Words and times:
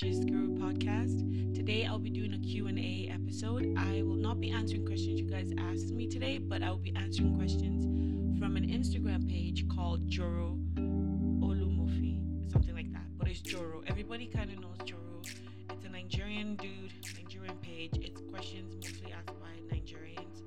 Gist 0.00 0.28
Guru 0.28 0.56
podcast. 0.56 1.54
Today 1.54 1.84
I'll 1.84 1.98
be 1.98 2.08
doing 2.08 2.32
a 2.32 2.38
Q&A 2.38 3.12
episode. 3.12 3.74
I 3.76 4.00
will 4.00 4.16
not 4.16 4.40
be 4.40 4.50
answering 4.50 4.86
questions 4.86 5.20
you 5.20 5.28
guys 5.28 5.52
asked 5.58 5.92
me 5.92 6.06
today, 6.06 6.38
but 6.38 6.62
I 6.62 6.70
will 6.70 6.78
be 6.78 6.96
answering 6.96 7.36
questions 7.36 7.84
from 8.38 8.56
an 8.56 8.66
Instagram 8.66 9.28
page 9.28 9.68
called 9.68 10.08
Joro 10.08 10.56
Olumofi, 10.76 12.50
something 12.50 12.74
like 12.74 12.90
that. 12.94 13.02
But 13.18 13.28
it's 13.28 13.42
Joro. 13.42 13.82
Everybody 13.88 14.24
kind 14.24 14.50
of 14.50 14.60
knows 14.60 14.78
Joro. 14.86 15.20
It's 15.68 15.84
a 15.84 15.90
Nigerian 15.90 16.56
dude, 16.56 16.94
Nigerian 17.22 17.56
page. 17.56 17.98
It's 18.00 18.22
questions 18.30 18.76
mostly 18.76 19.12
asked 19.12 19.38
by 19.38 19.76
Nigerians. 19.76 20.40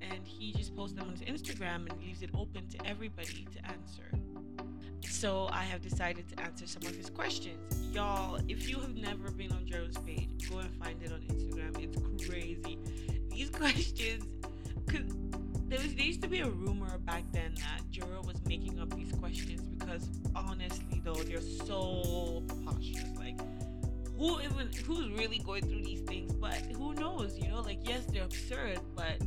And 0.00 0.26
he 0.26 0.54
just 0.54 0.74
posts 0.74 0.96
them 0.96 1.08
on 1.08 1.16
his 1.16 1.20
Instagram 1.20 1.90
and 1.90 2.00
leaves 2.00 2.22
it 2.22 2.30
open 2.34 2.66
to 2.70 2.86
everybody 2.86 3.46
to 3.52 3.70
answer. 3.70 4.08
So 5.02 5.46
I 5.52 5.64
have 5.64 5.82
decided 5.82 6.26
to 6.34 6.42
answer 6.42 6.66
some 6.66 6.84
of 6.84 6.96
his 6.96 7.10
questions. 7.10 7.73
Y'all, 7.94 8.40
if 8.48 8.68
you 8.68 8.80
have 8.80 8.96
never 8.96 9.30
been 9.30 9.52
on 9.52 9.64
Joro's 9.64 9.96
page, 9.98 10.50
go 10.50 10.58
and 10.58 10.74
find 10.82 11.00
it 11.00 11.12
on 11.12 11.20
Instagram. 11.20 11.78
It's 11.80 12.26
crazy. 12.26 12.76
These 13.30 13.50
questions, 13.60 14.24
cause 14.88 15.02
there, 15.68 15.78
was, 15.78 15.94
there 15.94 16.04
used 16.04 16.20
to 16.22 16.28
be 16.28 16.40
a 16.40 16.48
rumor 16.48 16.98
back 16.98 17.22
then 17.30 17.54
that 17.54 17.88
Joro 17.92 18.20
was 18.26 18.44
making 18.46 18.80
up 18.80 18.92
these 18.96 19.12
questions 19.12 19.60
because 19.60 20.08
honestly 20.34 21.02
though, 21.04 21.14
they're 21.14 21.40
so 21.40 22.42
preposterous. 22.48 23.16
Like 23.16 23.38
who 24.18 24.40
even 24.40 24.70
who's 24.86 25.12
really 25.12 25.38
going 25.38 25.62
through 25.62 25.84
these 25.84 26.00
things? 26.00 26.32
But 26.32 26.54
who 26.76 26.94
knows? 26.94 27.38
You 27.38 27.48
know, 27.48 27.60
like 27.60 27.88
yes, 27.88 28.06
they're 28.06 28.24
absurd, 28.24 28.80
but 28.96 29.18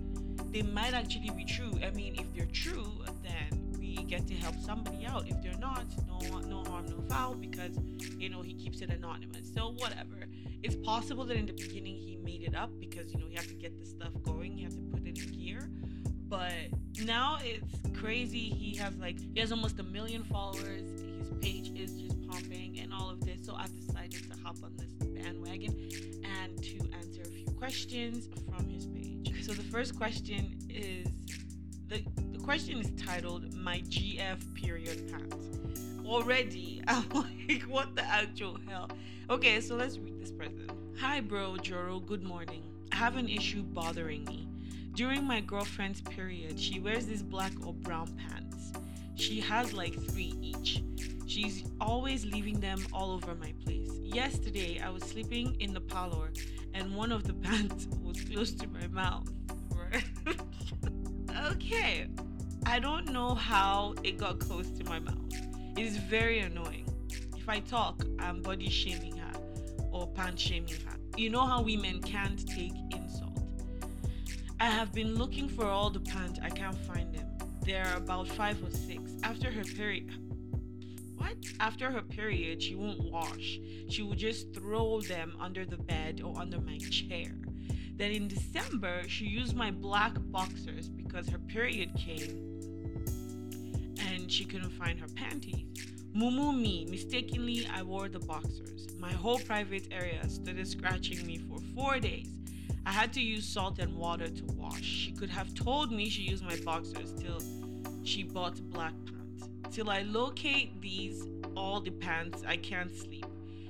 they 0.52 0.62
might 0.62 0.94
actually 0.94 1.30
be 1.30 1.46
true. 1.46 1.72
I 1.86 1.92
mean, 1.92 2.16
if 2.20 2.34
they're 2.36 2.52
true, 2.52 2.92
then 3.24 3.67
get 4.04 4.28
to 4.28 4.34
help 4.34 4.56
somebody 4.56 5.06
out. 5.06 5.28
If 5.28 5.42
they're 5.42 5.58
not, 5.58 5.86
no 6.08 6.40
no 6.40 6.64
harm, 6.70 6.88
no 6.88 7.02
foul, 7.10 7.36
because 7.36 7.78
you 8.18 8.30
know 8.30 8.42
he 8.42 8.54
keeps 8.54 8.82
it 8.82 8.90
anonymous. 8.90 9.52
So 9.54 9.74
whatever. 9.78 10.26
It's 10.64 10.76
possible 10.76 11.24
that 11.26 11.38
in 11.38 11.46
the 11.46 11.54
beginning 11.54 11.96
he 11.98 12.18
made 12.24 12.42
it 12.42 12.56
up 12.56 12.72
because 12.80 13.14
you 13.14 13.20
know 13.20 13.28
he 13.28 13.36
had 13.36 13.48
to 13.48 13.54
get 13.54 13.80
the 13.80 13.86
stuff 13.86 14.12
going, 14.24 14.58
he 14.58 14.64
had 14.64 14.74
to 14.74 14.82
put 14.92 15.06
it 15.06 15.18
in 15.18 15.32
gear. 15.32 15.70
But 16.28 16.52
now 17.06 17.38
it's 17.42 17.98
crazy. 17.98 18.50
He 18.50 18.76
has 18.78 18.96
like 18.98 19.20
he 19.34 19.40
has 19.40 19.52
almost 19.52 19.80
a 19.80 19.84
million 19.84 20.24
followers. 20.24 20.82
His 21.20 21.30
page 21.42 21.72
is 21.76 21.92
just 21.94 22.28
pumping 22.28 22.80
and 22.80 22.94
all 22.94 23.10
of 23.10 23.24
this. 23.24 23.46
So 23.46 23.56
I 23.56 23.68
decided 23.68 24.32
to 24.32 24.38
hop 24.44 24.58
on 24.64 24.76
this 24.78 24.92
bandwagon 24.94 25.74
and 26.24 26.62
to 26.64 26.80
answer 26.98 27.22
a 27.22 27.30
few 27.30 27.46
questions 27.58 28.28
from 28.50 28.68
his 28.68 28.86
page. 28.88 29.46
So 29.46 29.54
the 29.54 29.64
first 29.64 29.96
question 29.98 30.58
is 30.70 31.08
the 31.88 32.04
the 32.32 32.40
question 32.40 32.80
is 32.80 32.92
titled 33.02 33.47
My 33.68 33.82
GF 33.82 34.54
Period 34.54 35.12
Pants. 35.12 35.36
Already, 36.06 36.82
I'm 36.88 37.04
like, 37.10 37.64
what 37.64 37.98
the 37.98 38.04
actual 38.06 38.58
hell? 38.66 38.90
Okay, 39.30 39.60
so 39.60 39.76
let's 39.76 39.98
read 39.98 40.22
this 40.22 40.32
person. 40.32 40.72
Hi, 41.02 41.20
bro, 41.20 41.58
Joro, 41.58 42.00
good 42.00 42.24
morning. 42.24 42.64
I 42.94 42.96
have 42.96 43.18
an 43.18 43.28
issue 43.28 43.64
bothering 43.64 44.24
me. 44.24 44.48
During 44.94 45.26
my 45.26 45.42
girlfriend's 45.42 46.00
period, 46.00 46.58
she 46.58 46.80
wears 46.80 47.08
these 47.08 47.22
black 47.22 47.52
or 47.66 47.74
brown 47.74 48.08
pants. 48.30 48.72
She 49.16 49.42
has 49.42 49.74
like 49.74 49.96
three 50.12 50.34
each. 50.42 50.82
She's 51.26 51.66
always 51.82 52.24
leaving 52.24 52.62
them 52.62 52.88
all 52.94 53.12
over 53.12 53.36
my 53.36 53.54
place. 53.66 53.92
Yesterday, 54.02 54.80
I 54.80 54.90
was 54.90 55.04
sleeping 55.04 55.60
in 55.60 55.74
the 55.74 55.82
parlor 55.82 56.32
and 56.74 56.96
one 56.96 57.12
of 57.12 57.26
the 57.26 57.34
pants 57.46 57.86
was 58.02 58.22
close 58.22 58.54
to 58.54 58.68
my 58.70 58.88
mouth. 58.88 59.28
okay, 61.52 62.08
I 62.70 62.80
don't 62.80 63.14
know 63.14 63.34
how 63.34 63.96
it 64.04 64.18
got 64.18 64.40
close 64.40 64.70
to 64.72 64.84
my 64.84 65.00
mouth. 65.00 65.34
It 65.78 65.86
is 65.86 65.96
very 65.96 66.40
annoying. 66.40 66.86
If 67.36 67.48
I 67.48 67.62
talk, 67.62 68.04
I'm 68.20 68.42
body 68.42 68.70
shaming 68.70 69.16
her 69.16 69.40
or 69.90 70.06
pant 70.08 70.38
shaming 70.38 70.74
her. 70.86 70.98
You 71.16 71.30
know 71.30 71.46
how 71.46 71.62
women 71.62 72.02
can't 72.02 72.46
take 72.46 72.74
insult. 72.92 73.40
I 74.60 74.66
have 74.66 74.92
been 74.92 75.16
looking 75.16 75.48
for 75.48 75.66
all 75.66 75.90
the 75.90 76.02
pants, 76.02 76.42
I 76.44 76.50
can't 76.50 76.78
find 76.78 77.16
them. 77.16 77.38
There 77.64 77.86
are 77.86 77.96
about 77.96 78.28
five 78.28 78.62
or 78.62 78.70
six. 78.70 79.14
After 79.24 79.50
her 79.50 79.64
period, 79.64 80.12
what? 81.16 81.38
After 81.62 81.90
her 81.90 82.02
period, 82.02 82.62
she 82.62 82.76
won't 82.76 83.02
wash. 83.10 83.60
She 83.90 84.04
will 84.04 84.14
just 84.14 84.54
throw 84.54 85.00
them 85.00 85.38
under 85.40 85.64
the 85.66 85.78
bed 85.78 86.22
or 86.22 86.38
under 86.38 86.60
my 86.60 86.80
chair. 86.80 87.32
Then 87.96 88.12
in 88.12 88.28
December, 88.28 89.08
she 89.08 89.26
used 89.26 89.56
my 89.56 89.72
black 89.72 90.14
boxers 90.20 90.90
because 90.90 91.30
her 91.30 91.40
period 91.40 91.96
came 91.96 92.47
and 94.28 94.34
she 94.34 94.44
couldn't 94.44 94.72
find 94.72 95.00
her 95.00 95.08
panties. 95.16 95.64
Mumu 96.14 96.54
me, 96.54 96.86
mistakenly 96.90 97.66
I 97.74 97.82
wore 97.82 98.10
the 98.10 98.20
boxers. 98.20 98.90
My 99.00 99.14
whole 99.14 99.40
private 99.40 99.88
area 99.90 100.20
started 100.28 100.68
scratching 100.68 101.26
me 101.26 101.38
for 101.38 101.60
four 101.74 101.98
days. 101.98 102.28
I 102.86 102.92
had 102.92 103.14
to 103.14 103.22
use 103.22 103.48
salt 103.48 103.80
and 103.80 103.96
water 103.96 104.28
to 104.28 104.44
wash. 104.58 104.84
She 104.84 105.14
could 105.14 105.30
have 105.30 105.54
told 105.54 105.94
me 105.94 106.10
she 106.10 106.24
used 106.24 106.44
my 106.44 106.58
boxers 106.66 107.14
till 107.14 107.42
she 108.04 108.24
bought 108.24 108.60
black 108.70 108.92
pants. 109.06 109.48
Till 109.72 109.90
I 109.90 110.02
locate 110.02 110.82
these 110.82 111.24
all 111.56 111.80
the 111.80 111.92
pants, 111.92 112.44
I 112.46 112.58
can't 112.58 112.94
sleep. 112.94 113.26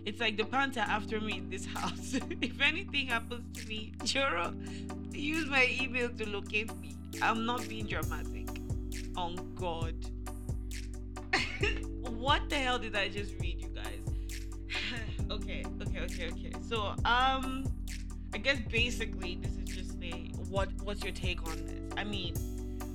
It's 0.05 0.19
like 0.19 0.37
the 0.37 0.45
pants 0.45 0.75
are 0.77 0.89
after 0.89 1.21
me 1.21 1.37
in 1.37 1.51
this 1.51 1.65
house. 1.77 2.15
if 2.41 2.59
anything 2.61 3.09
happens 3.09 3.45
to 3.59 3.67
me, 3.67 3.93
Joro, 4.05 4.55
use 5.11 5.47
my 5.47 5.67
email 5.79 6.09
to 6.09 6.27
locate 6.27 6.75
me. 6.79 6.95
I'm 7.21 7.45
not 7.45 7.69
being 7.69 7.85
dramatic. 7.85 8.47
On 9.15 9.53
God. 9.55 9.93
What 12.27 12.49
the 12.49 12.57
hell 12.57 12.77
did 12.77 12.93
I 12.93 13.07
just 13.07 13.35
read, 13.39 13.61
you 13.61 13.69
guys? 13.69 14.01
okay, 15.31 15.63
okay, 15.81 15.99
okay, 16.01 16.27
okay. 16.27 16.51
So, 16.67 16.93
um, 17.05 17.63
I 18.33 18.37
guess 18.37 18.59
basically 18.69 19.39
this 19.41 19.55
is 19.55 19.73
just 19.73 20.03
a 20.03 20.11
what 20.49 20.67
what's 20.83 21.01
your 21.05 21.13
take 21.13 21.41
on 21.47 21.55
this? 21.65 21.79
I 21.95 22.03
mean, 22.03 22.33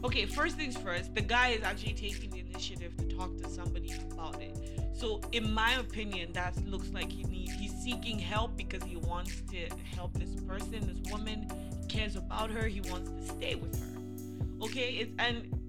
okay, 0.05 0.27
first 0.27 0.57
things 0.57 0.77
first, 0.77 1.15
the 1.15 1.23
guy 1.23 1.49
is 1.49 1.63
actually 1.63 1.95
taking 1.95 2.29
the 2.29 2.41
initiative 2.41 2.95
to 2.99 3.05
talk 3.17 3.35
to 3.39 3.49
somebody 3.49 3.95
about 4.11 4.39
it. 4.43 4.55
So, 4.93 5.23
in 5.33 5.51
my 5.55 5.77
opinion, 5.77 6.35
that 6.35 6.55
looks 6.67 6.91
like 6.91 7.11
he 7.11 7.25
needs 7.25 7.55
he's 7.55 7.73
seeking 7.83 8.19
help 8.19 8.55
because 8.55 8.83
he 8.83 8.97
wants 8.97 9.41
to 9.51 9.67
help 9.97 10.13
this 10.13 10.35
person, 10.43 10.87
this 10.87 11.11
woman, 11.11 11.51
he 11.81 11.87
cares 11.87 12.17
about 12.17 12.51
her, 12.51 12.67
he 12.67 12.83
wants 12.83 13.11
to 13.11 13.35
stay 13.39 13.55
with 13.55 13.81
her. 13.81 14.67
Okay, 14.67 14.91
it's 14.97 15.15
and 15.19 15.62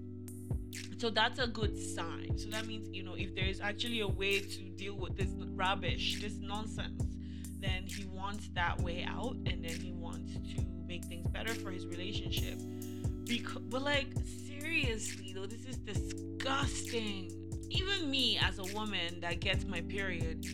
so 0.97 1.09
that's 1.09 1.39
a 1.39 1.47
good 1.47 1.77
sign 1.77 2.37
so 2.37 2.49
that 2.49 2.65
means 2.65 2.87
you 2.91 3.03
know 3.03 3.15
if 3.15 3.33
there 3.35 3.45
is 3.45 3.59
actually 3.61 4.01
a 4.01 4.07
way 4.07 4.39
to 4.39 4.61
deal 4.75 4.95
with 4.95 5.15
this 5.15 5.29
rubbish 5.55 6.21
this 6.21 6.37
nonsense 6.39 7.03
then 7.59 7.83
he 7.85 8.05
wants 8.05 8.49
that 8.53 8.79
way 8.81 9.05
out 9.07 9.35
and 9.45 9.63
then 9.63 9.79
he 9.79 9.93
wants 9.93 10.33
to 10.33 10.65
make 10.85 11.05
things 11.05 11.25
better 11.27 11.53
for 11.53 11.71
his 11.71 11.85
relationship 11.87 12.57
because 13.25 13.61
but 13.63 13.81
like 13.81 14.07
seriously 14.47 15.31
though 15.33 15.45
this 15.45 15.65
is 15.65 15.77
disgusting 15.77 17.31
even 17.69 18.09
me 18.09 18.37
as 18.41 18.59
a 18.59 18.75
woman 18.75 19.19
that 19.21 19.39
gets 19.39 19.65
my 19.65 19.81
period 19.81 20.45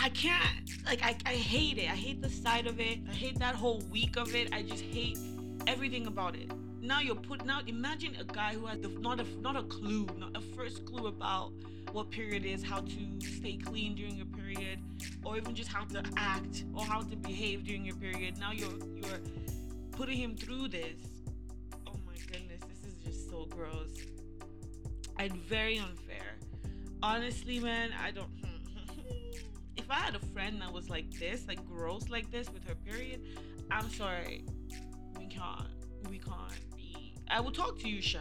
I 0.00 0.10
can't 0.10 0.70
like 0.86 1.02
I, 1.02 1.16
I 1.26 1.34
hate 1.34 1.76
it. 1.76 1.90
I 1.90 1.96
hate 1.96 2.22
the 2.22 2.30
sight 2.30 2.68
of 2.68 2.78
it. 2.78 3.00
I 3.10 3.12
hate 3.12 3.36
that 3.40 3.56
whole 3.56 3.82
week 3.90 4.16
of 4.16 4.32
it. 4.32 4.54
I 4.54 4.62
just 4.62 4.84
hate 4.84 5.18
everything 5.66 6.06
about 6.06 6.36
it 6.36 6.52
now 6.80 7.00
you're 7.00 7.14
put 7.14 7.44
now 7.44 7.60
imagine 7.66 8.16
a 8.20 8.24
guy 8.24 8.54
who 8.54 8.66
has 8.66 8.78
not 9.00 9.20
a 9.20 9.24
not 9.40 9.56
a 9.56 9.62
clue 9.64 10.06
not 10.16 10.36
a 10.36 10.40
first 10.40 10.84
clue 10.84 11.06
about 11.06 11.52
what 11.92 12.10
period 12.10 12.44
is 12.44 12.62
how 12.62 12.80
to 12.80 13.20
stay 13.20 13.56
clean 13.56 13.94
during 13.94 14.14
your 14.16 14.26
period 14.26 14.78
or 15.24 15.36
even 15.36 15.54
just 15.54 15.70
how 15.70 15.84
to 15.84 16.02
act 16.16 16.64
or 16.74 16.84
how 16.84 17.00
to 17.00 17.16
behave 17.16 17.64
during 17.64 17.84
your 17.84 17.96
period. 17.96 18.38
Now 18.38 18.52
you're 18.52 18.70
you're 18.94 19.20
putting 19.92 20.18
him 20.18 20.36
through 20.36 20.68
this. 20.68 20.98
Oh 21.86 21.98
my 22.06 22.14
goodness 22.30 22.60
this 22.68 22.92
is 22.92 22.98
just 23.04 23.30
so 23.30 23.46
gross 23.46 23.90
and 25.18 25.32
very 25.32 25.78
unfair. 25.78 26.36
Honestly 27.02 27.58
man 27.60 27.90
i 28.02 28.10
don't 28.10 28.28
if 29.76 29.90
i 29.90 29.94
had 29.94 30.14
a 30.14 30.26
friend 30.32 30.60
that 30.60 30.72
was 30.72 30.90
like 30.90 31.10
this 31.12 31.46
like 31.46 31.64
gross 31.64 32.08
like 32.08 32.30
this 32.30 32.50
with 32.52 32.66
her 32.68 32.74
period 32.74 33.22
i'm 33.70 33.88
sorry. 33.90 34.44
We 35.18 35.26
can't 35.26 35.68
we 36.08 36.18
can't. 36.18 36.67
I 37.30 37.40
will 37.40 37.52
talk 37.52 37.78
to 37.80 37.88
you, 37.88 38.00
Sha. 38.00 38.20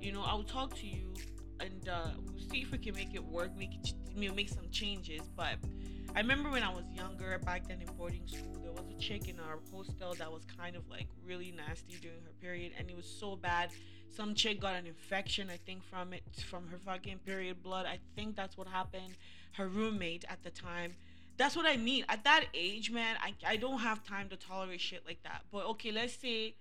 You 0.00 0.12
know, 0.12 0.22
I 0.22 0.34
will 0.34 0.44
talk 0.44 0.74
to 0.76 0.86
you, 0.86 1.14
and 1.60 1.88
uh, 1.88 2.08
we'll 2.32 2.50
see 2.50 2.62
if 2.62 2.70
we 2.70 2.78
can 2.78 2.94
make 2.94 3.14
it 3.14 3.24
work. 3.24 3.56
Make 3.56 3.70
you 4.14 4.28
know, 4.28 4.34
make 4.34 4.48
some 4.48 4.68
changes. 4.70 5.22
But 5.36 5.56
I 6.14 6.20
remember 6.20 6.50
when 6.50 6.62
I 6.62 6.68
was 6.68 6.84
younger, 6.94 7.38
back 7.44 7.66
then 7.68 7.80
in 7.80 7.94
boarding 7.96 8.26
school, 8.26 8.56
there 8.62 8.72
was 8.72 8.84
a 8.94 9.00
chick 9.00 9.28
in 9.28 9.40
our 9.40 9.58
hostel 9.72 10.14
that 10.14 10.30
was 10.30 10.42
kind 10.56 10.76
of 10.76 10.88
like 10.88 11.08
really 11.24 11.52
nasty 11.52 11.96
during 12.00 12.22
her 12.24 12.32
period, 12.40 12.72
and 12.78 12.90
it 12.90 12.96
was 12.96 13.06
so 13.06 13.36
bad. 13.36 13.70
Some 14.10 14.34
chick 14.34 14.60
got 14.60 14.74
an 14.74 14.86
infection, 14.86 15.50
I 15.50 15.56
think, 15.56 15.82
from 15.84 16.12
it, 16.12 16.22
from 16.48 16.68
her 16.68 16.78
fucking 16.78 17.18
period 17.26 17.62
blood. 17.62 17.86
I 17.86 17.98
think 18.14 18.36
that's 18.36 18.56
what 18.56 18.68
happened. 18.68 19.14
Her 19.52 19.68
roommate 19.68 20.24
at 20.28 20.42
the 20.42 20.50
time 20.50 20.94
that's 21.38 21.54
what 21.54 21.66
I 21.66 21.76
mean. 21.76 22.04
At 22.08 22.24
that 22.24 22.46
age, 22.54 22.90
man, 22.90 23.16
I, 23.22 23.34
I 23.46 23.56
don't 23.56 23.80
have 23.80 24.02
time 24.02 24.28
to 24.30 24.36
tolerate 24.36 24.80
shit 24.80 25.02
like 25.06 25.22
that. 25.24 25.42
But 25.52 25.66
okay, 25.66 25.92
let's 25.92 26.16
say 26.16 26.54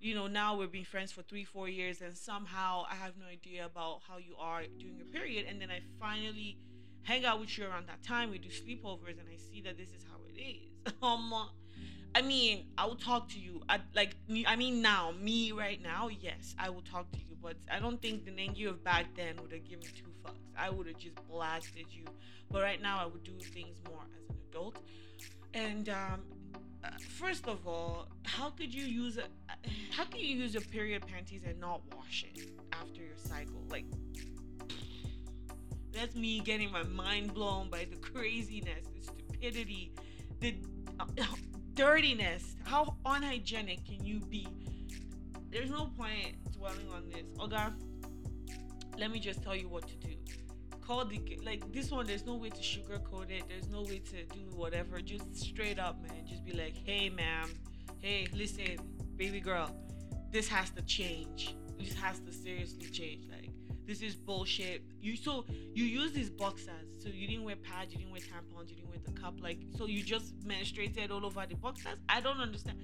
you 0.00 0.14
know, 0.14 0.26
now 0.26 0.56
we've 0.56 0.72
been 0.72 0.84
friends 0.84 1.12
for 1.12 1.22
three, 1.22 1.44
four 1.44 1.68
years, 1.68 2.00
and 2.00 2.16
somehow 2.16 2.84
I 2.90 2.94
have 2.94 3.12
no 3.18 3.26
idea 3.26 3.66
about 3.66 4.00
how 4.08 4.16
you 4.16 4.34
are 4.38 4.62
during 4.78 4.96
your 4.96 5.06
period, 5.06 5.46
and 5.48 5.60
then 5.60 5.70
I 5.70 5.80
finally 6.00 6.56
hang 7.02 7.24
out 7.26 7.38
with 7.38 7.56
you 7.58 7.66
around 7.66 7.86
that 7.88 8.02
time. 8.02 8.30
We 8.30 8.38
do 8.38 8.48
sleepovers, 8.48 9.18
and 9.18 9.28
I 9.30 9.36
see 9.36 9.60
that 9.62 9.76
this 9.76 9.90
is 9.90 10.04
how 10.10 10.16
it 10.28 10.40
is. 10.40 10.92
um, 11.02 11.32
I 12.14 12.22
mean, 12.22 12.68
I 12.78 12.86
will 12.86 12.96
talk 12.96 13.28
to 13.30 13.38
you. 13.38 13.62
I, 13.68 13.80
like, 13.94 14.16
I 14.46 14.56
mean, 14.56 14.80
now, 14.80 15.12
me 15.20 15.52
right 15.52 15.80
now, 15.80 16.08
yes, 16.08 16.54
I 16.58 16.70
will 16.70 16.82
talk 16.82 17.10
to 17.12 17.18
you. 17.18 17.36
But 17.42 17.56
I 17.70 17.78
don't 17.78 18.00
think 18.00 18.24
the 18.24 18.30
Nengi 18.30 18.68
of 18.68 18.82
back 18.82 19.14
then 19.14 19.36
would 19.40 19.52
have 19.52 19.64
given 19.68 19.84
two 19.84 20.12
fucks. 20.24 20.34
I 20.58 20.70
would 20.70 20.86
have 20.86 20.98
just 20.98 21.16
blasted 21.28 21.86
you. 21.90 22.04
But 22.50 22.62
right 22.62 22.80
now, 22.80 22.98
I 23.00 23.06
would 23.06 23.22
do 23.22 23.38
things 23.38 23.76
more 23.86 24.00
as 24.16 24.30
an 24.30 24.36
adult. 24.50 24.76
And 25.54 25.88
um, 25.88 26.22
first 27.08 27.46
of 27.46 27.66
all, 27.66 28.08
how 28.24 28.50
could 28.50 28.72
you 28.72 28.84
use 28.84 29.18
a 29.18 29.24
how 29.90 30.04
can 30.04 30.20
you 30.20 30.36
use 30.36 30.54
a 30.54 30.60
period 30.60 31.06
panties 31.06 31.42
and 31.46 31.60
not 31.60 31.82
wash 31.94 32.24
it 32.24 32.50
after 32.72 33.02
your 33.02 33.16
cycle? 33.16 33.62
Like 33.68 33.84
that's 35.92 36.14
me 36.14 36.40
getting 36.40 36.70
my 36.70 36.82
mind 36.84 37.34
blown 37.34 37.68
by 37.70 37.86
the 37.90 37.96
craziness, 37.96 38.86
the 38.94 39.02
stupidity, 39.02 39.92
the 40.40 40.54
uh, 40.98 41.04
dirtiness. 41.74 42.56
How 42.64 42.96
unhygienic 43.04 43.84
can 43.84 44.04
you 44.04 44.20
be? 44.20 44.46
There's 45.50 45.70
no 45.70 45.90
point 45.98 46.36
dwelling 46.52 46.88
on 46.94 47.08
this. 47.08 47.26
Okay, 47.40 47.66
let 48.98 49.10
me 49.10 49.18
just 49.18 49.42
tell 49.42 49.56
you 49.56 49.68
what 49.68 49.86
to 49.88 49.96
do. 49.96 50.14
Call 50.90 51.04
the 51.04 51.38
like 51.44 51.72
this 51.72 51.92
one. 51.92 52.04
There's 52.04 52.26
no 52.26 52.34
way 52.34 52.48
to 52.48 52.56
sugarcoat 52.56 53.30
it. 53.30 53.44
There's 53.48 53.68
no 53.68 53.82
way 53.82 54.00
to 54.10 54.24
do 54.34 54.40
whatever. 54.56 55.00
Just 55.00 55.36
straight 55.36 55.78
up, 55.78 56.02
man. 56.02 56.26
Just 56.26 56.44
be 56.44 56.50
like, 56.50 56.74
hey, 56.84 57.08
ma'am. 57.08 57.48
Hey, 58.00 58.26
listen, 58.34 58.76
baby 59.14 59.38
girl. 59.38 59.72
This 60.32 60.48
has 60.48 60.70
to 60.70 60.82
change. 60.82 61.54
This 61.78 61.94
has 61.94 62.18
to 62.18 62.32
seriously 62.32 62.90
change. 62.90 63.28
Like 63.30 63.50
this 63.86 64.02
is 64.02 64.16
bullshit. 64.16 64.82
You 65.00 65.14
so 65.14 65.44
you 65.72 65.84
use 65.84 66.10
these 66.10 66.28
boxers. 66.28 66.88
So 66.98 67.08
you 67.08 67.28
didn't 67.28 67.44
wear 67.44 67.54
pads, 67.54 67.92
you 67.92 67.98
didn't 67.98 68.10
wear 68.10 68.22
tampons, 68.22 68.70
you 68.70 68.74
didn't 68.74 68.88
wear 68.88 68.98
the 69.04 69.12
cup. 69.12 69.40
Like 69.40 69.60
so 69.78 69.86
you 69.86 70.02
just 70.02 70.40
menstruated 70.40 71.12
all 71.12 71.24
over 71.24 71.46
the 71.48 71.54
boxers. 71.54 71.98
I 72.08 72.20
don't 72.20 72.40
understand. 72.40 72.80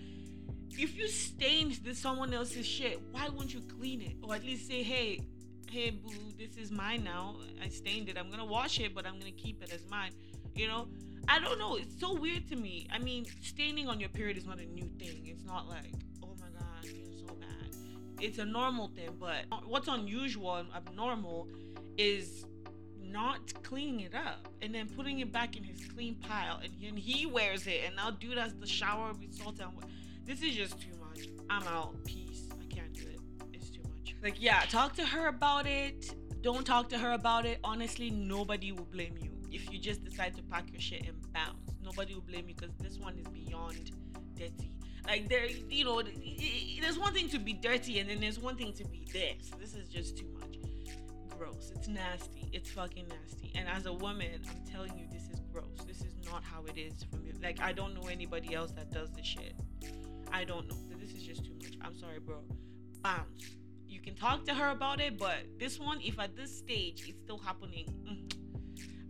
If 0.70 0.96
you 0.96 1.08
stained 1.08 1.80
this 1.82 1.98
someone 1.98 2.32
else's 2.32 2.66
shit, 2.66 3.00
why 3.10 3.30
won't 3.30 3.52
you 3.52 3.62
clean 3.62 4.00
it? 4.00 4.16
Or 4.22 4.36
at 4.36 4.44
least 4.44 4.68
say, 4.68 4.84
hey, 4.84 5.22
hey 5.70 5.90
boo, 5.90 6.12
this 6.38 6.56
is 6.56 6.70
mine 6.70 7.04
now. 7.04 7.36
I 7.62 7.68
stained 7.68 8.08
it. 8.08 8.16
I'm 8.18 8.30
gonna 8.30 8.44
wash 8.44 8.80
it, 8.80 8.94
but 8.94 9.06
I'm 9.06 9.18
gonna 9.18 9.32
keep 9.32 9.62
it 9.62 9.72
as 9.72 9.88
mine. 9.90 10.12
You 10.54 10.68
know? 10.68 10.88
I 11.28 11.40
don't 11.40 11.58
know. 11.58 11.76
It's 11.76 11.98
so 11.98 12.14
weird 12.14 12.48
to 12.48 12.56
me. 12.56 12.86
I 12.92 12.98
mean, 12.98 13.26
staining 13.42 13.88
on 13.88 13.98
your 13.98 14.08
period 14.08 14.36
is 14.36 14.46
not 14.46 14.60
a 14.60 14.66
new 14.66 14.88
thing. 14.98 15.22
It's 15.24 15.44
not 15.44 15.68
like 15.68 15.92
oh 16.22 16.34
my 16.40 16.48
god, 16.58 16.84
you're 16.84 17.18
so 17.26 17.34
mad. 17.38 17.74
it's 18.20 18.38
a 18.38 18.44
normal 18.44 18.88
thing. 18.88 19.10
But 19.18 19.44
what's 19.66 19.88
unusual 19.88 20.56
and 20.56 20.68
abnormal 20.74 21.48
is 21.98 22.44
not 23.02 23.62
cleaning 23.62 24.00
it 24.00 24.14
up 24.14 24.48
and 24.62 24.74
then 24.74 24.88
putting 24.88 25.20
it 25.20 25.32
back 25.32 25.56
in 25.56 25.64
his 25.64 25.84
clean 25.86 26.14
pile 26.16 26.60
and 26.62 26.72
he, 26.72 26.88
and 26.88 26.98
he 26.98 27.26
wears 27.26 27.66
it 27.66 27.82
and 27.86 27.96
now 27.96 28.10
dude 28.10 28.36
has 28.36 28.54
the 28.54 28.66
shower 28.66 29.12
with 29.12 29.34
salt 29.34 29.58
and 29.60 29.70
this 30.24 30.42
is 30.42 30.54
just 30.54 30.80
too 30.80 30.90
much 31.00 31.28
i'm 31.48 31.66
out 31.68 31.94
peace 32.04 32.45
like 34.22 34.40
yeah 34.40 34.60
talk 34.68 34.94
to 34.94 35.04
her 35.04 35.28
about 35.28 35.66
it 35.66 36.14
don't 36.42 36.66
talk 36.66 36.88
to 36.88 36.98
her 36.98 37.12
about 37.12 37.46
it 37.46 37.58
honestly 37.64 38.10
nobody 38.10 38.72
will 38.72 38.84
blame 38.84 39.14
you 39.20 39.30
if 39.50 39.72
you 39.72 39.78
just 39.78 40.04
decide 40.04 40.34
to 40.34 40.42
pack 40.42 40.70
your 40.70 40.80
shit 40.80 41.06
and 41.06 41.32
bounce 41.32 41.74
nobody 41.82 42.14
will 42.14 42.22
blame 42.22 42.48
you 42.48 42.54
because 42.54 42.74
this 42.78 42.98
one 42.98 43.18
is 43.18 43.26
beyond 43.28 43.92
dirty 44.34 44.76
like 45.06 45.28
there, 45.28 45.46
you 45.46 45.84
know, 45.84 46.02
there's 46.80 46.98
one 46.98 47.12
thing 47.12 47.28
to 47.28 47.38
be 47.38 47.52
dirty, 47.52 48.00
and 48.00 48.10
then 48.10 48.20
there's 48.20 48.38
one 48.40 48.56
thing 48.56 48.72
to 48.72 48.84
be 48.84 49.06
this. 49.12 49.50
This 49.58 49.74
is 49.74 49.88
just 49.88 50.18
too 50.18 50.26
much. 50.38 50.58
Gross. 51.38 51.70
It's 51.74 51.86
nasty. 51.86 52.48
It's 52.52 52.70
fucking 52.70 53.06
nasty. 53.08 53.52
And 53.54 53.68
as 53.68 53.86
a 53.86 53.92
woman, 53.92 54.40
I'm 54.48 54.72
telling 54.72 54.98
you, 54.98 55.06
this 55.12 55.28
is 55.28 55.40
gross. 55.52 55.84
This 55.86 56.00
is 56.00 56.14
not 56.24 56.42
how 56.42 56.64
it 56.64 56.78
is 56.78 57.04
for 57.04 57.18
me. 57.18 57.32
Like 57.42 57.60
I 57.60 57.72
don't 57.72 57.94
know 57.94 58.08
anybody 58.08 58.54
else 58.54 58.72
that 58.72 58.90
does 58.90 59.10
this 59.10 59.26
shit. 59.26 59.54
I 60.32 60.44
don't 60.44 60.66
know. 60.68 60.76
This 60.98 61.12
is 61.12 61.22
just 61.22 61.44
too 61.44 61.52
much. 61.62 61.74
I'm 61.82 61.96
sorry, 61.96 62.18
bro. 62.18 62.38
Bounce. 63.02 63.55
Talk 64.18 64.46
to 64.46 64.54
her 64.54 64.70
about 64.70 65.00
it, 65.00 65.18
but 65.18 65.44
this 65.58 65.78
one, 65.78 66.00
if 66.02 66.18
at 66.18 66.34
this 66.34 66.56
stage 66.56 67.04
it's 67.06 67.20
still 67.20 67.38
happening, 67.38 67.86
mm, 68.02 68.32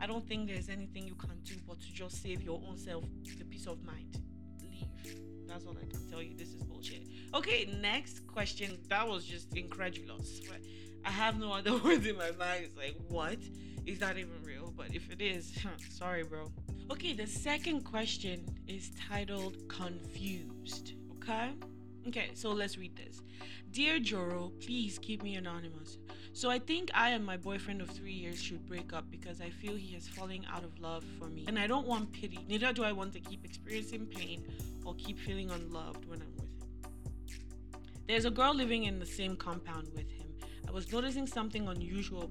I 0.01 0.07
don't 0.07 0.27
think 0.27 0.49
there's 0.49 0.69
anything 0.69 1.07
you 1.07 1.15
can 1.15 1.39
do 1.45 1.55
but 1.67 1.81
to 1.81 1.93
just 1.93 2.23
save 2.23 2.43
your 2.43 2.61
own 2.69 2.77
self 2.77 3.05
the 3.39 3.45
peace 3.45 3.67
of 3.67 3.83
mind. 3.85 4.21
Leave. 4.63 5.17
That's 5.47 5.65
all 5.65 5.77
I 5.81 5.87
can 5.87 6.09
tell 6.11 6.21
you. 6.21 6.35
This 6.37 6.49
is 6.49 6.63
bullshit. 6.65 7.07
Okay, 7.35 7.69
next 7.81 8.27
question. 8.27 8.79
That 8.89 9.07
was 9.07 9.25
just 9.25 9.57
incredulous. 9.57 10.41
I 11.05 11.11
have 11.11 11.39
no 11.39 11.53
other 11.53 11.77
words 11.85 12.05
in 12.05 12.17
my 12.17 12.33
mind. 12.33 12.65
It's 12.65 12.77
like, 12.77 12.97
what? 13.09 13.39
Is 13.87 14.01
that 14.01 14.19
even 14.19 14.43
real? 14.43 14.73
But 14.77 14.93
if 14.93 15.09
it 15.11 15.23
is, 15.23 15.53
sorry, 15.91 16.25
bro. 16.25 16.51
Okay, 16.91 17.13
the 17.13 17.27
second 17.27 17.83
question 17.83 18.45
is 18.67 18.91
titled 19.09 19.69
Confused. 19.69 20.95
Okay? 21.17 21.53
Okay, 22.09 22.31
so 22.35 22.51
let's 22.51 22.77
read 22.77 22.97
this. 22.97 23.21
Dear 23.77 23.99
Joro, 23.99 24.53
please 24.59 24.99
keep 24.99 25.23
me 25.23 25.35
anonymous. 25.35 25.99
So 26.33 26.49
I 26.49 26.59
think 26.59 26.91
I 26.95 27.11
and 27.11 27.23
my 27.23 27.37
boyfriend 27.37 27.83
of 27.83 27.91
three 27.91 28.15
years 28.15 28.41
should 28.41 28.65
break 28.67 28.95
up 28.95 29.05
because 29.11 29.43
I 29.43 29.51
feel 29.51 29.77
he 29.77 29.95
is 29.95 30.09
falling 30.09 30.47
out 30.51 30.65
of 30.65 30.81
love 30.81 31.05
for 31.19 31.27
me. 31.27 31.45
And 31.47 31.59
I 31.59 31.67
don't 31.67 31.87
want 31.87 32.11
pity. 32.11 32.39
Neither 32.49 32.73
do 32.73 32.85
I 32.85 32.93
want 32.93 33.13
to 33.13 33.21
keep 33.21 33.45
experiencing 33.45 34.07
pain 34.07 34.47
or 34.87 34.95
keep 34.95 35.19
feeling 35.19 35.51
unloved 35.51 36.09
when 36.09 36.23
I'm 36.23 36.35
with 36.37 36.49
him. 36.49 37.43
There's 38.09 38.25
a 38.25 38.31
girl 38.31 38.55
living 38.55 38.85
in 38.85 38.99
the 38.99 39.05
same 39.05 39.37
compound 39.37 39.89
with 39.95 40.11
him. 40.11 40.29
I 40.67 40.71
was 40.71 40.91
noticing 40.91 41.27
something 41.27 41.69
unusual 41.69 42.31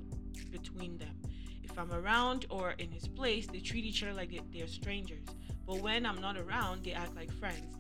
between 0.52 0.98
them. 0.98 1.16
If 1.62 1.78
I'm 1.78 1.92
around 1.92 2.48
or 2.50 2.72
in 2.80 2.90
his 2.90 3.08
place, 3.08 3.46
they 3.46 3.60
treat 3.60 3.86
each 3.86 4.02
other 4.02 4.14
like 4.14 4.32
they're 4.52 4.66
strangers. 4.66 5.28
But 5.68 5.78
when 5.82 6.08
I'm 6.08 6.20
not 6.20 6.40
around, 6.40 6.86
they 6.86 6.94
act 6.94 7.16
like 7.16 7.32
friends 7.32 7.78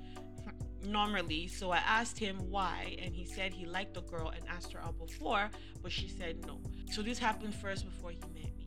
normally. 0.85 1.47
So 1.47 1.71
I 1.71 1.77
asked 1.77 2.17
him 2.17 2.37
why, 2.49 2.97
and 3.01 3.15
he 3.15 3.25
said 3.25 3.53
he 3.53 3.65
liked 3.65 3.93
the 3.93 4.01
girl 4.01 4.29
and 4.29 4.43
asked 4.49 4.73
her 4.73 4.79
out 4.79 4.97
before, 4.97 5.49
but 5.81 5.91
she 5.91 6.07
said 6.07 6.45
no. 6.45 6.59
So 6.91 7.01
this 7.01 7.19
happened 7.19 7.55
first 7.55 7.85
before 7.85 8.11
he 8.11 8.19
met 8.33 8.55
me. 8.55 8.65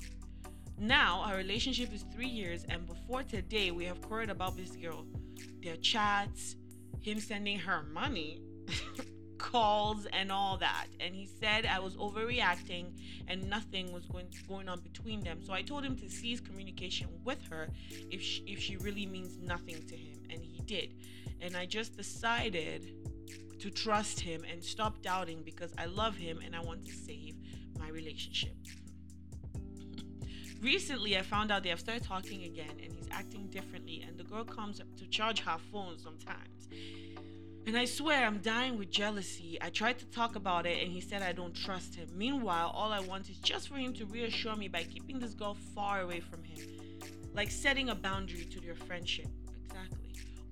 Now 0.78 1.22
our 1.26 1.36
relationship 1.36 1.92
is 1.92 2.04
three 2.14 2.28
years, 2.28 2.64
and 2.68 2.86
before 2.86 3.22
today, 3.22 3.70
we 3.70 3.84
have 3.84 4.00
quarreled 4.02 4.30
about 4.30 4.56
this 4.56 4.70
girl. 4.70 5.06
Their 5.62 5.76
chats, 5.76 6.56
him 7.00 7.20
sending 7.20 7.58
her 7.58 7.82
money, 7.82 8.40
calls, 9.38 10.06
and 10.12 10.30
all 10.30 10.56
that. 10.58 10.86
And 11.00 11.14
he 11.14 11.26
said 11.26 11.66
I 11.66 11.78
was 11.78 11.96
overreacting 11.96 12.92
and 13.28 13.48
nothing 13.48 13.92
was 13.92 14.04
going 14.06 14.26
going 14.48 14.68
on 14.68 14.80
between 14.80 15.22
them. 15.22 15.40
So 15.42 15.52
I 15.52 15.62
told 15.62 15.84
him 15.84 15.96
to 15.96 16.08
cease 16.10 16.40
communication 16.40 17.08
with 17.24 17.42
her 17.50 17.68
if 18.10 18.22
she, 18.22 18.42
if 18.46 18.60
she 18.60 18.76
really 18.76 19.06
means 19.06 19.38
nothing 19.38 19.86
to 19.86 19.96
him, 19.96 20.18
and 20.30 20.42
he 20.42 20.60
did. 20.62 20.94
And 21.40 21.56
I 21.56 21.66
just 21.66 21.96
decided 21.96 22.92
to 23.60 23.70
trust 23.70 24.20
him 24.20 24.44
and 24.50 24.62
stop 24.62 25.02
doubting 25.02 25.42
because 25.44 25.72
I 25.78 25.86
love 25.86 26.16
him 26.16 26.40
and 26.44 26.54
I 26.54 26.60
want 26.60 26.86
to 26.86 26.92
save 26.92 27.36
my 27.78 27.88
relationship. 27.88 28.54
Recently, 30.60 31.16
I 31.16 31.22
found 31.22 31.50
out 31.50 31.62
they 31.62 31.68
have 31.68 31.80
started 31.80 32.04
talking 32.04 32.44
again 32.44 32.70
and 32.82 32.92
he's 32.92 33.08
acting 33.10 33.48
differently, 33.48 34.04
and 34.06 34.18
the 34.18 34.24
girl 34.24 34.44
comes 34.44 34.80
to 34.96 35.06
charge 35.06 35.40
her 35.40 35.58
phone 35.72 35.98
sometimes. 35.98 36.68
And 37.68 37.76
I 37.76 37.84
swear 37.84 38.24
I'm 38.24 38.38
dying 38.38 38.78
with 38.78 38.90
jealousy. 38.90 39.58
I 39.60 39.68
tried 39.68 39.98
to 39.98 40.06
talk 40.06 40.36
about 40.36 40.64
it 40.64 40.82
and 40.82 40.90
he 40.90 41.02
said 41.02 41.20
I 41.20 41.32
don't 41.32 41.54
trust 41.54 41.94
him. 41.94 42.08
Meanwhile, 42.14 42.70
all 42.74 42.92
I 42.92 43.00
want 43.00 43.28
is 43.28 43.36
just 43.36 43.68
for 43.68 43.74
him 43.74 43.92
to 43.92 44.06
reassure 44.06 44.56
me 44.56 44.68
by 44.68 44.84
keeping 44.84 45.18
this 45.18 45.34
girl 45.34 45.54
far 45.74 46.00
away 46.00 46.20
from 46.20 46.42
him. 46.44 46.66
Like 47.34 47.50
setting 47.50 47.90
a 47.90 47.94
boundary 47.94 48.46
to 48.46 48.60
their 48.60 48.74
friendship. 48.74 49.28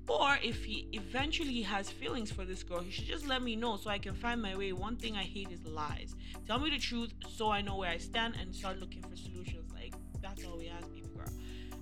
Or 0.08 0.38
if 0.42 0.64
he 0.64 0.88
eventually 0.92 1.62
has 1.62 1.90
feelings 1.90 2.30
for 2.30 2.44
this 2.44 2.62
girl, 2.62 2.80
he 2.80 2.90
should 2.90 3.06
just 3.06 3.26
let 3.26 3.42
me 3.42 3.56
know 3.56 3.76
so 3.76 3.90
I 3.90 3.98
can 3.98 4.14
find 4.14 4.40
my 4.40 4.56
way. 4.56 4.72
One 4.72 4.96
thing 4.96 5.16
I 5.16 5.24
hate 5.24 5.50
is 5.50 5.66
lies. 5.66 6.14
Tell 6.46 6.58
me 6.60 6.70
the 6.70 6.78
truth 6.78 7.12
so 7.28 7.50
I 7.50 7.60
know 7.60 7.76
where 7.76 7.90
I 7.90 7.98
stand 7.98 8.36
and 8.40 8.54
start 8.54 8.78
looking 8.78 9.02
for 9.02 9.16
solutions. 9.16 9.72
Like, 9.72 9.94
that's 10.22 10.44
all 10.44 10.58
we 10.58 10.68
ask, 10.68 10.88
baby 10.92 11.08
girl. 11.16 11.28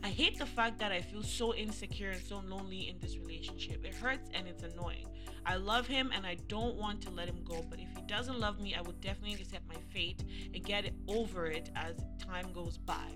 I 0.02 0.08
hate 0.08 0.38
the 0.38 0.46
fact 0.46 0.78
that 0.80 0.92
I 0.92 1.00
feel 1.00 1.22
so 1.22 1.54
insecure 1.54 2.10
and 2.10 2.22
so 2.22 2.42
lonely 2.46 2.88
in 2.88 2.98
this 2.98 3.18
relationship. 3.18 3.84
It 3.84 3.94
hurts 3.94 4.30
and 4.34 4.46
it's 4.46 4.62
annoying. 4.62 5.06
I 5.46 5.56
love 5.56 5.86
him 5.86 6.10
and 6.14 6.26
I 6.26 6.36
don't 6.48 6.76
want 6.76 7.02
to 7.02 7.10
let 7.10 7.28
him 7.28 7.42
go, 7.44 7.64
but 7.68 7.78
if 7.78 7.88
he 7.94 8.02
doesn't 8.06 8.38
love 8.38 8.60
me, 8.60 8.74
I 8.74 8.80
would 8.80 9.00
definitely 9.00 9.34
accept 9.34 9.68
my 9.68 9.80
fate 9.92 10.24
and 10.54 10.64
get 10.64 10.90
over 11.08 11.46
it 11.46 11.70
as 11.76 11.96
time 12.18 12.52
goes 12.52 12.78
by. 12.78 13.06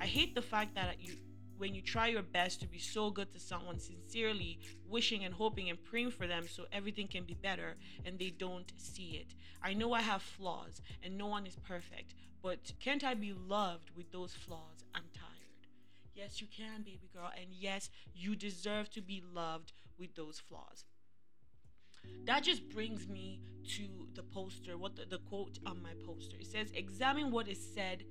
I 0.00 0.06
hate 0.06 0.34
the 0.34 0.42
fact 0.42 0.74
that 0.76 0.96
you 1.00 1.16
when 1.58 1.74
you 1.74 1.82
try 1.82 2.08
your 2.08 2.22
best 2.22 2.60
to 2.60 2.66
be 2.66 2.78
so 2.78 3.10
good 3.10 3.32
to 3.32 3.40
someone 3.40 3.78
sincerely, 3.78 4.58
wishing 4.88 5.24
and 5.24 5.34
hoping 5.34 5.70
and 5.70 5.82
praying 5.84 6.10
for 6.10 6.26
them 6.26 6.46
so 6.48 6.64
everything 6.72 7.08
can 7.08 7.24
be 7.24 7.34
better, 7.34 7.76
and 8.04 8.18
they 8.18 8.30
don't 8.30 8.72
see 8.76 9.20
it. 9.20 9.34
I 9.62 9.74
know 9.74 9.92
I 9.92 10.02
have 10.02 10.22
flaws, 10.22 10.80
and 11.02 11.16
no 11.16 11.26
one 11.26 11.46
is 11.46 11.56
perfect, 11.56 12.14
but 12.42 12.72
can't 12.80 13.04
I 13.04 13.14
be 13.14 13.32
loved 13.32 13.90
with 13.96 14.10
those 14.12 14.34
flaws? 14.34 14.84
I'm 14.94 15.04
tired. 15.14 15.32
Yes, 16.14 16.40
you 16.40 16.46
can, 16.54 16.82
baby 16.82 17.08
girl, 17.12 17.30
and 17.36 17.46
yes, 17.50 17.88
you 18.14 18.36
deserve 18.36 18.90
to 18.90 19.00
be 19.00 19.22
loved 19.32 19.72
with 19.98 20.14
those 20.14 20.38
flaws. 20.38 20.84
That 22.24 22.42
just 22.42 22.68
brings 22.68 23.08
me 23.08 23.40
to 23.76 24.08
the 24.14 24.22
poster, 24.22 24.76
what 24.76 24.96
the, 24.96 25.04
the 25.04 25.18
quote 25.18 25.58
on 25.64 25.82
my 25.82 25.92
poster. 26.04 26.36
It 26.40 26.46
says, 26.46 26.70
Examine 26.74 27.30
what 27.30 27.48
is 27.48 27.64
said 27.74 28.04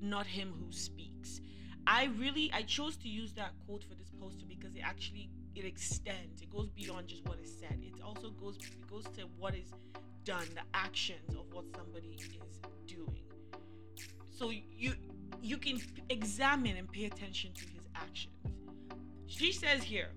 not 0.00 0.26
him 0.26 0.52
who 0.58 0.72
speaks. 0.72 1.40
I 1.86 2.10
really 2.18 2.50
I 2.52 2.62
chose 2.62 2.96
to 2.98 3.08
use 3.08 3.32
that 3.34 3.52
quote 3.64 3.84
for 3.84 3.94
this 3.94 4.10
poster 4.20 4.44
because 4.48 4.74
it 4.74 4.82
actually 4.82 5.30
it 5.54 5.64
extends. 5.64 6.42
It 6.42 6.50
goes 6.50 6.68
beyond 6.68 7.08
just 7.08 7.26
what 7.26 7.38
is 7.40 7.58
said. 7.58 7.78
It 7.80 8.02
also 8.02 8.30
goes 8.30 8.56
it 8.56 8.86
goes 8.90 9.04
to 9.16 9.22
what 9.38 9.54
is 9.54 9.72
done, 10.24 10.46
the 10.54 10.62
actions 10.74 11.34
of 11.34 11.52
what 11.52 11.64
somebody 11.74 12.16
is 12.18 12.28
doing. 12.86 13.22
So 14.30 14.50
you 14.50 14.94
you 15.40 15.58
can 15.58 15.80
examine 16.10 16.76
and 16.76 16.90
pay 16.90 17.04
attention 17.04 17.52
to 17.54 17.60
his 17.60 17.86
actions. 17.94 18.34
She 19.26 19.52
says 19.52 19.82
here, 19.82 20.10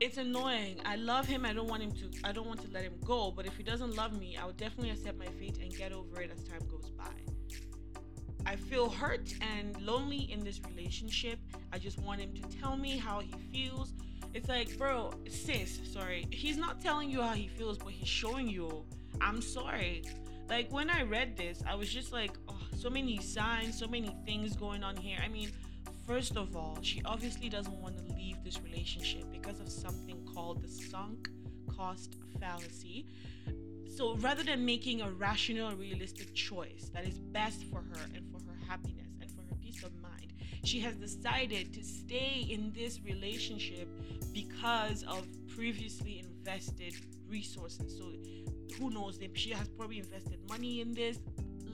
it's 0.00 0.18
annoying. 0.18 0.80
I 0.84 0.96
love 0.96 1.26
him. 1.26 1.44
I 1.44 1.52
don't 1.52 1.68
want 1.68 1.82
him 1.82 1.92
to 1.92 2.10
I 2.24 2.32
don't 2.32 2.46
want 2.46 2.62
to 2.62 2.70
let 2.70 2.82
him 2.82 2.98
go, 3.04 3.30
but 3.30 3.46
if 3.46 3.56
he 3.56 3.62
doesn't 3.62 3.94
love 3.94 4.18
me, 4.18 4.36
I 4.36 4.44
would 4.44 4.56
definitely 4.56 4.90
accept 4.90 5.18
my 5.18 5.26
fate 5.26 5.58
and 5.58 5.74
get 5.74 5.92
over 5.92 6.20
it 6.20 6.30
as 6.32 6.42
time 6.44 6.66
goes 6.68 6.90
by. 6.90 7.35
I 8.46 8.54
feel 8.54 8.88
hurt 8.88 9.34
and 9.40 9.80
lonely 9.82 10.30
in 10.30 10.44
this 10.44 10.60
relationship. 10.70 11.40
I 11.72 11.78
just 11.78 11.98
want 11.98 12.20
him 12.20 12.32
to 12.34 12.58
tell 12.58 12.76
me 12.76 12.96
how 12.96 13.20
he 13.20 13.34
feels. 13.52 13.92
It's 14.34 14.48
like, 14.48 14.78
bro, 14.78 15.12
sis, 15.28 15.80
sorry. 15.92 16.28
He's 16.30 16.56
not 16.56 16.80
telling 16.80 17.10
you 17.10 17.22
how 17.22 17.32
he 17.32 17.48
feels, 17.48 17.76
but 17.76 17.88
he's 17.88 18.08
showing 18.08 18.48
you. 18.48 18.84
I'm 19.20 19.42
sorry. 19.42 20.04
Like 20.48 20.72
when 20.72 20.90
I 20.90 21.02
read 21.02 21.36
this, 21.36 21.62
I 21.66 21.74
was 21.74 21.92
just 21.92 22.12
like, 22.12 22.38
oh, 22.48 22.56
so 22.76 22.88
many 22.88 23.18
signs, 23.18 23.78
so 23.78 23.88
many 23.88 24.14
things 24.24 24.54
going 24.54 24.84
on 24.84 24.96
here. 24.96 25.18
I 25.24 25.28
mean, 25.28 25.50
first 26.06 26.36
of 26.36 26.54
all, 26.54 26.78
she 26.82 27.02
obviously 27.04 27.48
doesn't 27.48 27.80
want 27.82 27.98
to 27.98 28.14
leave 28.14 28.36
this 28.44 28.60
relationship 28.62 29.24
because 29.32 29.58
of 29.58 29.68
something 29.68 30.24
called 30.32 30.62
the 30.62 30.68
sunk 30.68 31.28
cost 31.76 32.14
fallacy. 32.40 33.06
So 33.96 34.14
rather 34.16 34.42
than 34.42 34.64
making 34.64 35.00
a 35.00 35.10
rational, 35.10 35.74
realistic 35.74 36.34
choice 36.34 36.90
that 36.92 37.06
is 37.06 37.18
best 37.18 37.64
for 37.64 37.78
her 37.78 38.00
and 38.14 38.30
for 38.30 38.35
happiness 38.68 39.08
and 39.20 39.30
for 39.30 39.42
her 39.42 39.56
peace 39.60 39.82
of 39.82 39.92
mind, 40.00 40.32
she 40.64 40.80
has 40.80 40.96
decided 40.96 41.72
to 41.74 41.84
stay 41.84 42.46
in 42.50 42.72
this 42.74 43.00
relationship 43.02 43.88
because 44.32 45.02
of 45.04 45.26
previously 45.54 46.18
invested 46.18 46.94
resources. 47.28 47.98
So 47.98 48.12
who 48.78 48.90
knows? 48.90 49.18
She 49.34 49.50
has 49.50 49.68
probably 49.68 49.98
invested 49.98 50.38
money 50.48 50.80
in 50.80 50.92
this. 50.92 51.18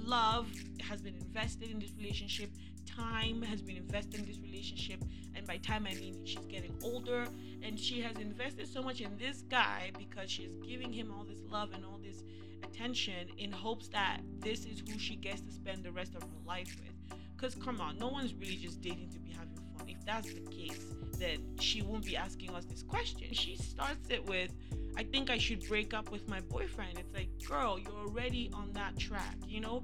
Love 0.04 0.48
has 0.80 1.00
been 1.00 1.14
invested 1.14 1.70
in 1.70 1.78
this 1.78 1.92
relationship. 1.96 2.50
Time 2.96 3.42
has 3.42 3.62
been 3.62 3.76
invested 3.76 4.20
in 4.20 4.26
this 4.26 4.38
relationship. 4.38 5.02
And 5.34 5.46
by 5.46 5.56
time, 5.58 5.86
I 5.88 5.94
mean 5.94 6.24
she's 6.24 6.44
getting 6.46 6.74
older. 6.82 7.26
And 7.62 7.78
she 7.78 8.00
has 8.00 8.16
invested 8.16 8.68
so 8.68 8.82
much 8.82 9.00
in 9.00 9.16
this 9.18 9.42
guy 9.42 9.92
because 9.98 10.30
she's 10.30 10.54
giving 10.66 10.92
him 10.92 11.12
all 11.16 11.24
this 11.24 11.40
love 11.50 11.70
and 11.74 11.84
all 11.84 11.98
this 12.02 12.24
attention 12.62 13.28
in 13.38 13.52
hopes 13.52 13.88
that 13.88 14.20
this 14.40 14.64
is 14.64 14.82
who 14.88 14.98
she 14.98 15.16
gets 15.16 15.40
to 15.42 15.52
spend 15.52 15.84
the 15.84 15.92
rest 15.92 16.14
of 16.14 16.22
her 16.22 16.28
life 16.46 16.76
with. 16.80 17.18
Because 17.36 17.54
come 17.54 17.80
on, 17.80 17.98
no 17.98 18.08
one's 18.08 18.34
really 18.34 18.56
just 18.56 18.80
dating 18.80 19.10
to 19.10 19.18
be 19.18 19.30
having 19.30 19.56
fun. 19.76 19.88
If 19.88 20.04
that's 20.04 20.32
the 20.32 20.40
case, 20.42 20.78
then 21.18 21.38
she 21.58 21.82
won't 21.82 22.04
be 22.04 22.16
asking 22.16 22.50
us 22.50 22.64
this 22.64 22.82
question. 22.82 23.32
She 23.32 23.56
starts 23.56 24.10
it 24.10 24.24
with, 24.26 24.52
I 24.96 25.04
think 25.04 25.30
I 25.30 25.38
should 25.38 25.66
break 25.68 25.92
up 25.94 26.10
with 26.10 26.28
my 26.28 26.40
boyfriend. 26.40 26.98
It's 26.98 27.12
like, 27.14 27.28
girl, 27.48 27.78
you're 27.78 28.08
already 28.08 28.50
on 28.52 28.72
that 28.72 28.98
track, 28.98 29.36
you 29.46 29.60
know? 29.60 29.82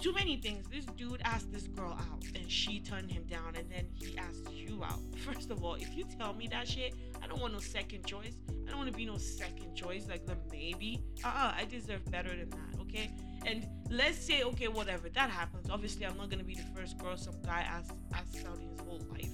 Too 0.00 0.12
many 0.12 0.36
things. 0.36 0.66
This 0.70 0.84
dude 0.84 1.20
asked 1.24 1.52
this 1.52 1.66
girl 1.68 1.92
out 1.92 2.22
and 2.34 2.50
she 2.50 2.80
turned 2.80 3.10
him 3.10 3.24
down 3.24 3.56
and 3.56 3.68
then 3.70 3.88
he 3.94 4.16
asked 4.18 4.52
you 4.52 4.84
out. 4.84 5.00
First 5.24 5.50
of 5.50 5.64
all, 5.64 5.74
if 5.74 5.96
you 5.96 6.04
tell 6.18 6.34
me 6.34 6.46
that 6.48 6.68
shit, 6.68 6.94
I 7.22 7.26
don't 7.26 7.40
want 7.40 7.54
no 7.54 7.60
second 7.60 8.06
choice. 8.06 8.34
I 8.66 8.70
don't 8.70 8.78
want 8.78 8.90
to 8.90 8.96
be 8.96 9.06
no 9.06 9.16
second 9.16 9.74
choice, 9.74 10.06
like 10.08 10.26
the 10.26 10.36
maybe. 10.50 11.02
Uh 11.24 11.28
uh 11.28 11.52
I 11.56 11.64
deserve 11.64 12.04
better 12.10 12.28
than 12.28 12.50
that, 12.50 12.80
okay? 12.80 13.10
And 13.46 13.66
let's 13.90 14.18
say, 14.18 14.42
okay, 14.42 14.68
whatever, 14.68 15.08
that 15.08 15.30
happens. 15.30 15.70
Obviously, 15.70 16.04
I'm 16.04 16.16
not 16.16 16.30
gonna 16.30 16.44
be 16.44 16.54
the 16.54 16.66
first 16.74 16.98
girl 16.98 17.16
some 17.16 17.40
guy 17.42 17.60
asks, 17.60 17.94
asks 18.12 18.44
out 18.44 18.58
in 18.58 18.68
his 18.68 18.80
whole 18.80 19.02
life. 19.10 19.30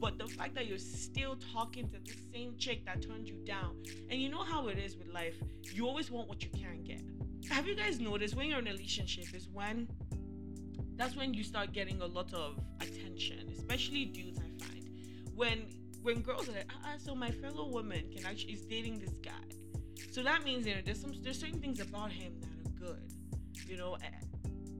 But 0.00 0.18
the 0.18 0.26
fact 0.26 0.54
that 0.54 0.66
you're 0.66 0.78
still 0.78 1.36
talking 1.52 1.88
to 1.90 1.98
the 1.98 2.12
same 2.32 2.56
chick 2.56 2.86
that 2.86 3.02
turned 3.02 3.28
you 3.28 3.36
down, 3.44 3.76
and 4.08 4.20
you 4.20 4.30
know 4.30 4.42
how 4.42 4.68
it 4.68 4.78
is 4.78 4.96
with 4.96 5.08
life, 5.08 5.34
you 5.74 5.86
always 5.86 6.10
want 6.10 6.26
what 6.28 6.42
you 6.42 6.48
can't 6.50 6.82
get. 6.84 7.02
Have 7.48 7.66
you 7.66 7.74
guys 7.74 8.00
noticed 8.00 8.36
when 8.36 8.48
you're 8.48 8.58
in 8.58 8.68
a 8.68 8.72
relationship 8.72 9.34
is 9.34 9.48
when 9.52 9.88
that's 11.00 11.16
when 11.16 11.32
you 11.32 11.42
start 11.42 11.72
getting 11.72 12.02
a 12.02 12.06
lot 12.06 12.32
of 12.34 12.58
attention, 12.80 13.50
especially 13.56 14.04
dudes. 14.04 14.38
I 14.38 14.64
find 14.64 14.90
when 15.34 15.66
when 16.02 16.20
girls 16.20 16.48
are 16.48 16.52
like, 16.52 16.70
ah, 16.84 16.94
so 16.98 17.14
my 17.14 17.30
fellow 17.30 17.68
woman 17.68 18.04
can 18.14 18.26
actually 18.26 18.52
is 18.52 18.66
dating 18.66 18.98
this 18.98 19.16
guy. 19.22 19.32
So 20.10 20.22
that 20.22 20.44
means 20.44 20.66
you 20.66 20.74
know 20.74 20.82
there's 20.84 21.00
some 21.00 21.12
there's 21.22 21.40
certain 21.40 21.58
things 21.58 21.80
about 21.80 22.12
him 22.12 22.34
that 22.40 22.48
are 22.66 22.92
good, 22.92 23.12
you 23.66 23.78
know. 23.78 23.96
Eh, 24.02 24.08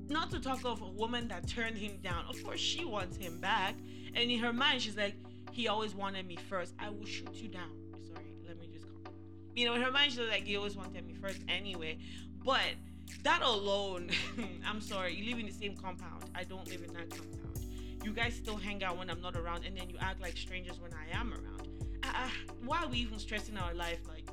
not 0.09 0.31
to 0.33 0.41
talk 0.41 0.65
of 0.65 0.83
a 0.83 0.91
woman 0.91 1.29
that 1.29 1.49
turned 1.49 1.79
him 1.79 1.99
down. 2.03 2.25
Of 2.29 2.43
course, 2.43 2.61
she 2.61 2.85
wants 2.85 3.17
him 3.17 3.41
back, 3.41 3.77
and 4.15 4.31
in 4.31 4.39
her 4.41 4.53
mind, 4.53 4.83
she's 4.83 4.97
like, 4.97 5.15
he 5.53 5.69
always 5.69 5.95
wanted 5.95 6.27
me 6.27 6.37
first. 6.37 6.75
I 6.79 6.91
will 6.91 7.07
shoot 7.07 7.33
you 7.35 7.49
down. 7.49 7.71
Sorry, 8.13 8.27
let 8.47 8.59
me 8.59 8.69
just 8.73 8.87
calm. 9.05 9.15
You 9.55 9.67
know, 9.67 9.75
in 9.75 9.83
her 9.83 9.91
mind, 9.91 10.13
she's 10.13 10.29
like, 10.29 10.45
he 10.45 10.57
always 10.57 10.77
wanted 10.77 11.07
me 11.07 11.15
first 11.15 11.41
anyway. 11.49 11.99
But 12.45 12.75
that 13.23 13.43
alone, 13.43 14.11
I'm 14.67 14.81
sorry, 14.81 15.15
you 15.15 15.31
live 15.31 15.39
in 15.39 15.47
the 15.47 15.53
same 15.53 15.77
compound. 15.77 16.25
I 16.35 16.45
don't 16.45 16.67
live 16.69 16.83
in 16.83 16.93
that 16.95 17.11
compound. 17.11 17.37
You 18.03 18.13
guys 18.13 18.35
still 18.35 18.57
hang 18.57 18.83
out 18.83 18.97
when 18.97 19.11
I'm 19.11 19.21
not 19.21 19.37
around, 19.37 19.65
and 19.67 19.77
then 19.77 19.91
you 19.91 19.97
act 20.01 20.21
like 20.21 20.37
strangers 20.37 20.81
when 20.81 20.93
I 20.95 21.19
am 21.19 21.33
around. 21.33 21.69
Uh, 22.03 22.29
why 22.65 22.83
are 22.83 22.89
we 22.89 22.99
even 22.99 23.19
stressing 23.19 23.59
our 23.59 23.75
life? 23.75 24.01
Like, 24.09 24.29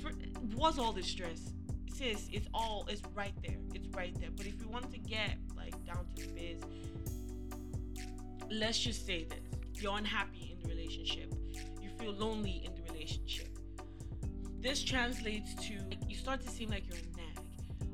for, 0.00 0.12
what's 0.54 0.78
all 0.78 0.92
this 0.92 1.06
stress? 1.06 1.52
Sis, 1.92 2.28
it's 2.32 2.46
all, 2.54 2.86
it's 2.88 3.02
right 3.14 3.34
there. 3.44 3.56
It's 3.74 3.88
right 3.88 4.14
there. 4.20 4.30
But 4.36 4.46
if 4.46 4.60
you 4.60 4.68
want 4.68 4.92
to 4.92 4.98
get 4.98 5.36
like 5.56 5.74
down 5.84 6.06
to 6.14 6.22
the 6.22 6.28
biz, 6.28 6.62
let's 8.50 8.78
just 8.78 9.04
say 9.04 9.24
this 9.24 9.40
you're 9.82 9.96
unhappy 9.96 10.56
in 10.56 10.62
the 10.62 10.74
relationship, 10.74 11.32
you 11.80 11.90
feel 11.98 12.12
lonely 12.12 12.62
in 12.64 12.74
the 12.74 12.92
relationship. 12.92 13.48
This 14.60 14.82
translates 14.82 15.54
to 15.66 15.74
you 16.08 16.16
start 16.16 16.40
to 16.42 16.48
seem 16.48 16.70
like 16.70 16.84
you're 16.88 16.98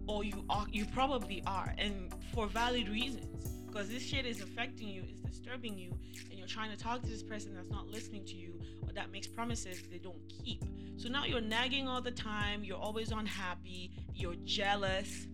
or 0.07 0.25
you 0.25 0.45
are 0.51 0.67
you 0.71 0.85
probably 0.87 1.43
are, 1.47 1.75
and 1.79 2.13
for 2.33 2.47
valid 2.47 2.89
reasons. 2.89 3.51
Because 3.67 3.89
this 3.89 4.05
shit 4.05 4.25
is 4.25 4.41
affecting 4.41 4.89
you, 4.89 5.03
it's 5.09 5.21
disturbing 5.21 5.77
you, 5.77 5.91
and 6.31 6.39
you're 6.39 6.47
trying 6.47 6.71
to 6.71 6.77
talk 6.77 7.03
to 7.03 7.09
this 7.09 7.25
person 7.25 7.55
that's 7.55 7.71
not 7.71 7.89
listening 7.89 8.25
to 8.27 8.35
you 8.35 8.55
or 8.87 8.93
that 8.93 9.11
makes 9.11 9.27
promises 9.27 9.83
they 9.91 9.99
don't 9.99 10.21
keep. 10.29 10.63
So 10.97 11.09
now 11.09 11.25
you're 11.25 11.41
nagging 11.41 11.89
all 11.89 12.01
the 12.01 12.13
time, 12.13 12.63
you're 12.63 12.79
always 12.79 13.11
unhappy, 13.11 13.91
you're 14.15 14.37
jealous. 14.45 15.27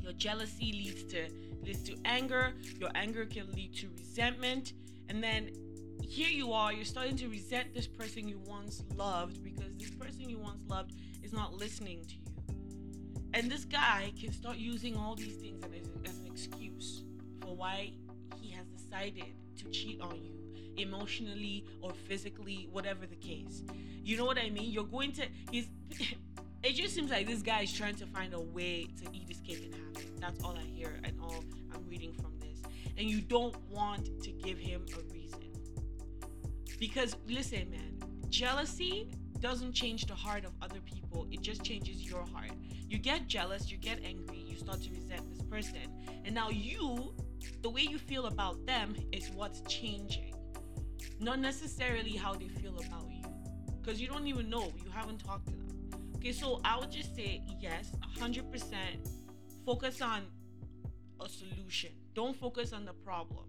Your 0.00 0.12
jealousy 0.14 0.72
leads 0.72 1.04
to 1.12 1.28
leads 1.62 1.82
to 1.84 1.96
anger. 2.04 2.54
Your 2.78 2.90
anger 2.94 3.26
can 3.26 3.50
lead 3.52 3.76
to 3.76 3.90
resentment. 3.96 4.72
And 5.08 5.22
then 5.22 5.50
here 6.02 6.28
you 6.28 6.52
are, 6.52 6.72
you're 6.72 6.84
starting 6.84 7.16
to 7.18 7.28
resent 7.28 7.74
this 7.74 7.86
person 7.86 8.26
you 8.26 8.40
once 8.46 8.82
loved 8.96 9.44
because 9.44 9.76
this 9.76 9.90
person 9.90 10.28
you 10.28 10.38
once 10.38 10.62
loved 10.66 10.94
is 11.22 11.32
not 11.32 11.54
listening 11.54 12.04
to 12.06 12.14
you. 12.14 12.29
And 13.32 13.50
this 13.50 13.64
guy 13.64 14.12
can 14.20 14.32
start 14.32 14.56
using 14.56 14.96
all 14.96 15.14
these 15.14 15.36
things 15.36 15.64
as, 15.64 16.10
as 16.10 16.18
an 16.18 16.26
excuse 16.26 17.04
for 17.40 17.54
why 17.54 17.92
he 18.40 18.50
has 18.50 18.66
decided 18.66 19.24
to 19.58 19.68
cheat 19.70 20.00
on 20.00 20.16
you 20.16 20.40
emotionally 20.76 21.64
or 21.80 21.92
physically, 21.92 22.68
whatever 22.72 23.06
the 23.06 23.16
case. 23.16 23.62
You 24.02 24.16
know 24.16 24.24
what 24.24 24.38
I 24.38 24.50
mean? 24.50 24.70
You're 24.70 24.84
going 24.84 25.12
to, 25.12 25.26
he's, 25.50 25.68
it 26.62 26.72
just 26.74 26.94
seems 26.94 27.10
like 27.10 27.26
this 27.26 27.42
guy 27.42 27.62
is 27.62 27.72
trying 27.72 27.96
to 27.96 28.06
find 28.06 28.34
a 28.34 28.40
way 28.40 28.88
to 29.02 29.10
eat 29.12 29.28
his 29.28 29.40
cake 29.40 29.62
and 29.64 29.74
have 29.74 30.02
it. 30.02 30.20
That's 30.20 30.42
all 30.42 30.56
I 30.56 30.62
hear 30.62 30.98
and 31.04 31.18
all 31.22 31.44
I'm 31.74 31.86
reading 31.88 32.12
from 32.14 32.32
this. 32.40 32.62
And 32.96 33.08
you 33.08 33.20
don't 33.20 33.56
want 33.70 34.22
to 34.22 34.30
give 34.30 34.58
him 34.58 34.84
a 34.98 35.12
reason. 35.12 35.40
Because 36.78 37.16
listen, 37.28 37.70
man, 37.70 37.98
jealousy 38.28 39.10
doesn't 39.40 39.72
change 39.72 40.06
the 40.06 40.14
heart 40.14 40.44
of 40.44 40.52
other 40.60 40.80
people, 40.80 41.26
it 41.30 41.40
just 41.40 41.62
changes 41.64 42.02
your 42.02 42.24
heart. 42.32 42.52
You 42.90 42.98
get 42.98 43.28
jealous, 43.28 43.70
you 43.70 43.78
get 43.78 44.00
angry, 44.04 44.38
you 44.38 44.58
start 44.58 44.82
to 44.82 44.90
resent 44.90 45.22
this 45.32 45.46
person. 45.46 45.76
And 46.24 46.34
now 46.34 46.48
you, 46.50 47.14
the 47.62 47.70
way 47.70 47.82
you 47.82 47.98
feel 47.98 48.26
about 48.26 48.66
them 48.66 48.96
is 49.12 49.30
what's 49.30 49.60
changing. 49.72 50.34
Not 51.20 51.38
necessarily 51.38 52.16
how 52.16 52.34
they 52.34 52.48
feel 52.48 52.76
about 52.78 53.08
you. 53.08 53.22
Because 53.80 54.00
you 54.00 54.08
don't 54.08 54.26
even 54.26 54.50
know, 54.50 54.72
you 54.84 54.90
haven't 54.90 55.18
talked 55.24 55.46
to 55.46 55.52
them. 55.52 55.68
Okay, 56.16 56.32
so 56.32 56.60
I 56.64 56.80
would 56.80 56.90
just 56.90 57.14
say 57.14 57.42
yes, 57.60 57.92
100% 58.18 58.42
focus 59.64 60.02
on 60.02 60.22
a 61.20 61.28
solution. 61.28 61.90
Don't 62.14 62.36
focus 62.36 62.72
on 62.72 62.84
the 62.84 62.92
problem 62.92 63.44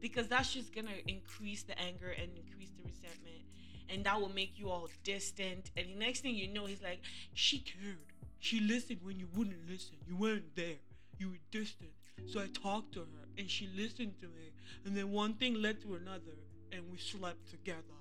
because 0.00 0.28
that's 0.28 0.54
just 0.54 0.72
gonna 0.72 0.90
increase 1.08 1.64
the 1.64 1.76
anger 1.80 2.10
and 2.10 2.30
increase 2.36 2.70
the 2.70 2.84
resentment, 2.84 3.42
and 3.88 4.04
that 4.04 4.20
will 4.20 4.32
make 4.32 4.56
you 4.56 4.70
all 4.70 4.88
distant. 5.02 5.72
And 5.76 5.88
the 5.88 5.98
next 5.98 6.20
thing 6.20 6.36
you 6.36 6.46
know, 6.46 6.66
he's 6.66 6.82
like, 6.82 7.00
She 7.34 7.58
cared. 7.58 8.15
She 8.46 8.60
listened 8.60 9.00
when 9.02 9.18
you 9.18 9.26
wouldn't 9.34 9.68
listen. 9.68 9.96
You 10.06 10.14
weren't 10.14 10.54
there. 10.54 10.76
You 11.18 11.30
were 11.30 11.38
distant. 11.50 11.90
So 12.26 12.38
I 12.38 12.46
talked 12.46 12.92
to 12.92 13.00
her 13.00 13.06
and 13.36 13.50
she 13.50 13.68
listened 13.76 14.20
to 14.20 14.28
me. 14.28 14.52
And 14.84 14.96
then 14.96 15.10
one 15.10 15.34
thing 15.34 15.60
led 15.60 15.82
to 15.82 15.96
another 15.96 16.36
and 16.70 16.82
we 16.92 16.96
slept 16.96 17.50
together. 17.50 17.96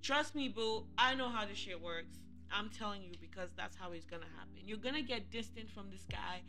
Trust 0.00 0.34
me, 0.34 0.48
boo, 0.48 0.86
I 0.96 1.14
know 1.14 1.28
how 1.28 1.44
this 1.44 1.58
shit 1.58 1.78
works. 1.78 2.16
I'm 2.50 2.70
telling 2.70 3.02
you 3.02 3.12
because 3.20 3.50
that's 3.58 3.76
how 3.76 3.92
it's 3.92 4.06
gonna 4.06 4.24
happen. 4.38 4.62
You're 4.64 4.78
gonna 4.78 5.02
get 5.02 5.30
distant 5.30 5.68
from 5.68 5.90
this 5.90 6.06
guy, 6.10 6.40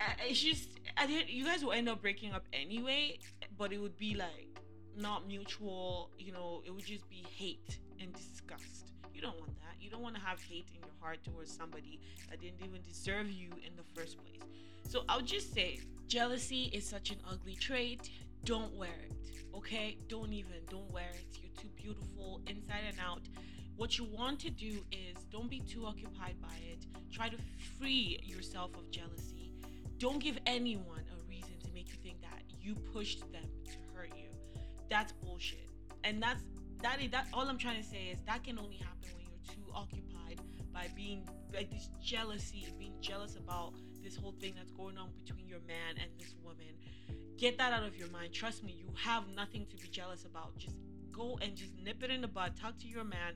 uh, 0.00 0.04
it's 0.26 0.40
just 0.40 0.70
I 0.96 1.06
didn't, 1.06 1.28
you 1.28 1.44
guys 1.44 1.62
will 1.62 1.72
end 1.72 1.90
up 1.90 2.00
breaking 2.00 2.32
up 2.32 2.46
anyway, 2.54 3.18
but 3.58 3.74
it 3.74 3.78
would 3.78 3.98
be 3.98 4.14
like 4.14 4.58
not 4.96 5.28
mutual. 5.28 6.12
You 6.18 6.32
know, 6.32 6.62
it 6.64 6.70
would 6.70 6.86
just 6.86 7.10
be 7.10 7.26
hate 7.36 7.78
and 8.00 8.10
disgust. 8.14 8.92
You 9.14 9.20
don't 9.20 9.38
want 9.38 9.54
that. 9.56 9.76
You 9.80 9.90
don't 9.90 10.02
want 10.02 10.14
to 10.16 10.20
have 10.20 10.40
hate 10.42 10.66
in 10.74 10.80
your 10.80 10.90
heart 11.00 11.18
towards 11.24 11.50
somebody 11.54 12.00
that 12.30 12.40
didn't 12.40 12.60
even 12.60 12.80
deserve 12.82 13.30
you 13.30 13.50
in 13.66 13.72
the 13.76 13.82
first 13.94 14.16
place. 14.18 14.40
So 14.88 15.04
I'll 15.08 15.20
just 15.20 15.52
say 15.54 15.80
jealousy 16.06 16.70
is 16.72 16.88
such 16.88 17.10
an 17.10 17.18
ugly 17.30 17.54
trait. 17.54 18.10
Don't 18.44 18.74
wear 18.74 18.90
it. 19.08 19.14
Okay? 19.54 19.98
Don't 20.08 20.32
even. 20.32 20.64
Don't 20.70 20.90
wear 20.92 21.10
it. 21.14 21.38
You're 21.40 21.52
too 21.60 21.68
beautiful 21.76 22.40
inside 22.46 22.84
and 22.88 22.98
out. 23.00 23.22
What 23.76 23.96
you 23.96 24.04
want 24.04 24.40
to 24.40 24.50
do 24.50 24.84
is 24.90 25.24
don't 25.30 25.48
be 25.48 25.60
too 25.60 25.86
occupied 25.86 26.36
by 26.40 26.56
it. 26.70 26.86
Try 27.12 27.28
to 27.28 27.36
free 27.78 28.18
yourself 28.24 28.74
of 28.76 28.90
jealousy. 28.90 29.52
Don't 29.98 30.18
give 30.18 30.38
anyone 30.46 31.04
a 31.12 31.28
reason 31.28 31.52
to 31.64 31.72
make 31.72 31.88
you 31.88 31.96
think 32.02 32.20
that 32.22 32.42
you 32.60 32.74
pushed 32.92 33.20
them 33.32 33.44
to 33.64 33.72
hurt 33.94 34.10
you. 34.16 34.30
That's 34.88 35.12
bullshit. 35.12 35.68
And 36.04 36.22
that's 36.22 36.42
that 36.82 37.00
is 37.02 37.10
that 37.10 37.26
all 37.32 37.48
I'm 37.48 37.58
trying 37.58 37.82
to 37.82 37.88
say 37.88 38.10
is 38.12 38.18
that 38.26 38.44
can 38.44 38.58
only 38.58 38.76
happen 38.76 39.08
when 39.14 39.26
you're 39.26 39.54
too 39.54 39.72
occupied 39.74 40.40
by 40.72 40.88
being 40.94 41.28
like 41.52 41.70
this 41.70 41.88
jealousy, 42.00 42.66
being 42.78 42.94
jealous 43.00 43.36
about 43.36 43.74
this 44.02 44.16
whole 44.16 44.34
thing 44.40 44.54
that's 44.56 44.70
going 44.70 44.96
on 44.96 45.10
between 45.24 45.48
your 45.48 45.60
man 45.66 45.96
and 46.00 46.10
this 46.18 46.34
woman. 46.42 46.66
Get 47.36 47.58
that 47.58 47.72
out 47.72 47.84
of 47.84 47.96
your 47.96 48.08
mind. 48.10 48.32
Trust 48.32 48.64
me, 48.64 48.72
you 48.72 48.92
have 49.02 49.24
nothing 49.34 49.66
to 49.70 49.76
be 49.76 49.88
jealous 49.88 50.24
about. 50.24 50.56
Just 50.56 50.76
go 51.12 51.38
and 51.42 51.56
just 51.56 51.72
nip 51.76 52.02
it 52.02 52.10
in 52.10 52.20
the 52.20 52.28
bud. 52.28 52.56
Talk 52.60 52.78
to 52.78 52.86
your 52.86 53.04
man. 53.04 53.34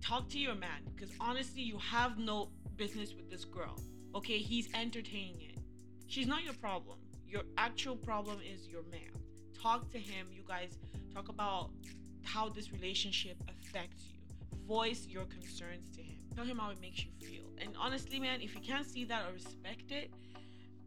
Talk 0.00 0.28
to 0.30 0.38
your 0.38 0.54
man. 0.54 0.82
Because 0.94 1.10
honestly, 1.20 1.62
you 1.62 1.78
have 1.78 2.18
no 2.18 2.50
business 2.76 3.14
with 3.14 3.30
this 3.30 3.44
girl. 3.44 3.78
Okay, 4.14 4.38
he's 4.38 4.68
entertaining 4.74 5.40
it. 5.40 5.58
She's 6.06 6.26
not 6.26 6.44
your 6.44 6.54
problem. 6.54 6.98
Your 7.26 7.42
actual 7.56 7.96
problem 7.96 8.38
is 8.40 8.66
your 8.66 8.82
man. 8.90 9.10
Talk 9.62 9.90
to 9.92 9.98
him. 9.98 10.26
You 10.30 10.42
guys 10.46 10.78
talk 11.14 11.28
about 11.28 11.70
how 12.24 12.48
this 12.48 12.72
relationship 12.72 13.36
affects 13.48 14.04
you. 14.10 14.18
Voice 14.66 15.06
your 15.08 15.24
concerns 15.24 15.88
to 15.96 16.02
him. 16.02 16.18
Tell 16.34 16.44
him 16.44 16.58
how 16.58 16.70
it 16.70 16.80
makes 16.80 17.04
you 17.04 17.10
feel. 17.20 17.44
And 17.60 17.70
honestly, 17.78 18.18
man, 18.18 18.40
if 18.40 18.54
you 18.54 18.60
can't 18.60 18.86
see 18.86 19.04
that 19.04 19.22
or 19.28 19.32
respect 19.32 19.90
it, 19.90 20.10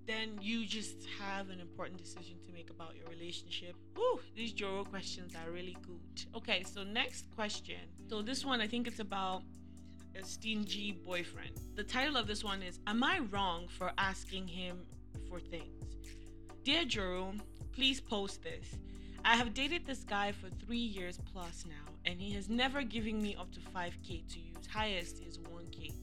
then 0.08 0.38
you 0.42 0.65
just 0.65 1.08
have 1.20 1.50
an 1.50 1.60
important 1.60 1.98
decision 1.98 2.38
to 2.46 2.54
make 2.54 2.70
about 2.70 2.96
your 2.96 3.08
relationship. 3.08 3.75
Whew, 3.96 4.20
these 4.36 4.54
Joro 4.54 4.84
questions 4.84 5.34
are 5.36 5.51
really 5.51 5.75
good. 5.82 6.25
Okay, 6.36 6.63
so 6.63 6.84
next 6.84 7.25
question. 7.36 7.80
So 8.10 8.22
this 8.22 8.46
one, 8.46 8.62
I 8.62 8.68
think 8.68 8.88
it's 8.88 9.00
about 9.00 9.42
a 10.20 10.24
stingy 10.24 10.92
boyfriend. 10.92 11.60
The 11.75 11.84
title 11.84 12.18
of 12.18 12.27
this 12.27 12.44
one 12.44 12.62
is 12.62 12.80
Am 12.88 13.04
I 13.04 13.20
wrong 13.32 13.68
for 13.68 13.92
asking 13.98 14.48
him 14.48 14.86
for 15.30 15.39
things? 15.39 15.84
Dear 16.63 16.86
Jerome, 16.86 17.42
please 17.74 18.00
post 18.00 18.44
this. 18.44 18.65
I 19.27 19.38
have 19.38 19.55
dated 19.55 19.88
this 19.88 20.03
guy 20.03 20.32
for 20.32 20.50
three 20.63 20.77
years 20.77 21.20
plus 21.34 21.65
now, 21.67 21.91
and 22.05 22.22
he 22.22 22.32
has 22.34 22.48
never 22.48 22.84
given 22.84 23.20
me 23.20 23.36
up 23.36 23.51
to 23.53 23.60
5k 23.60 24.32
to 24.32 24.39
use. 24.39 24.67
Highest 24.72 25.20
is 25.24 25.39
1k. 25.39 25.94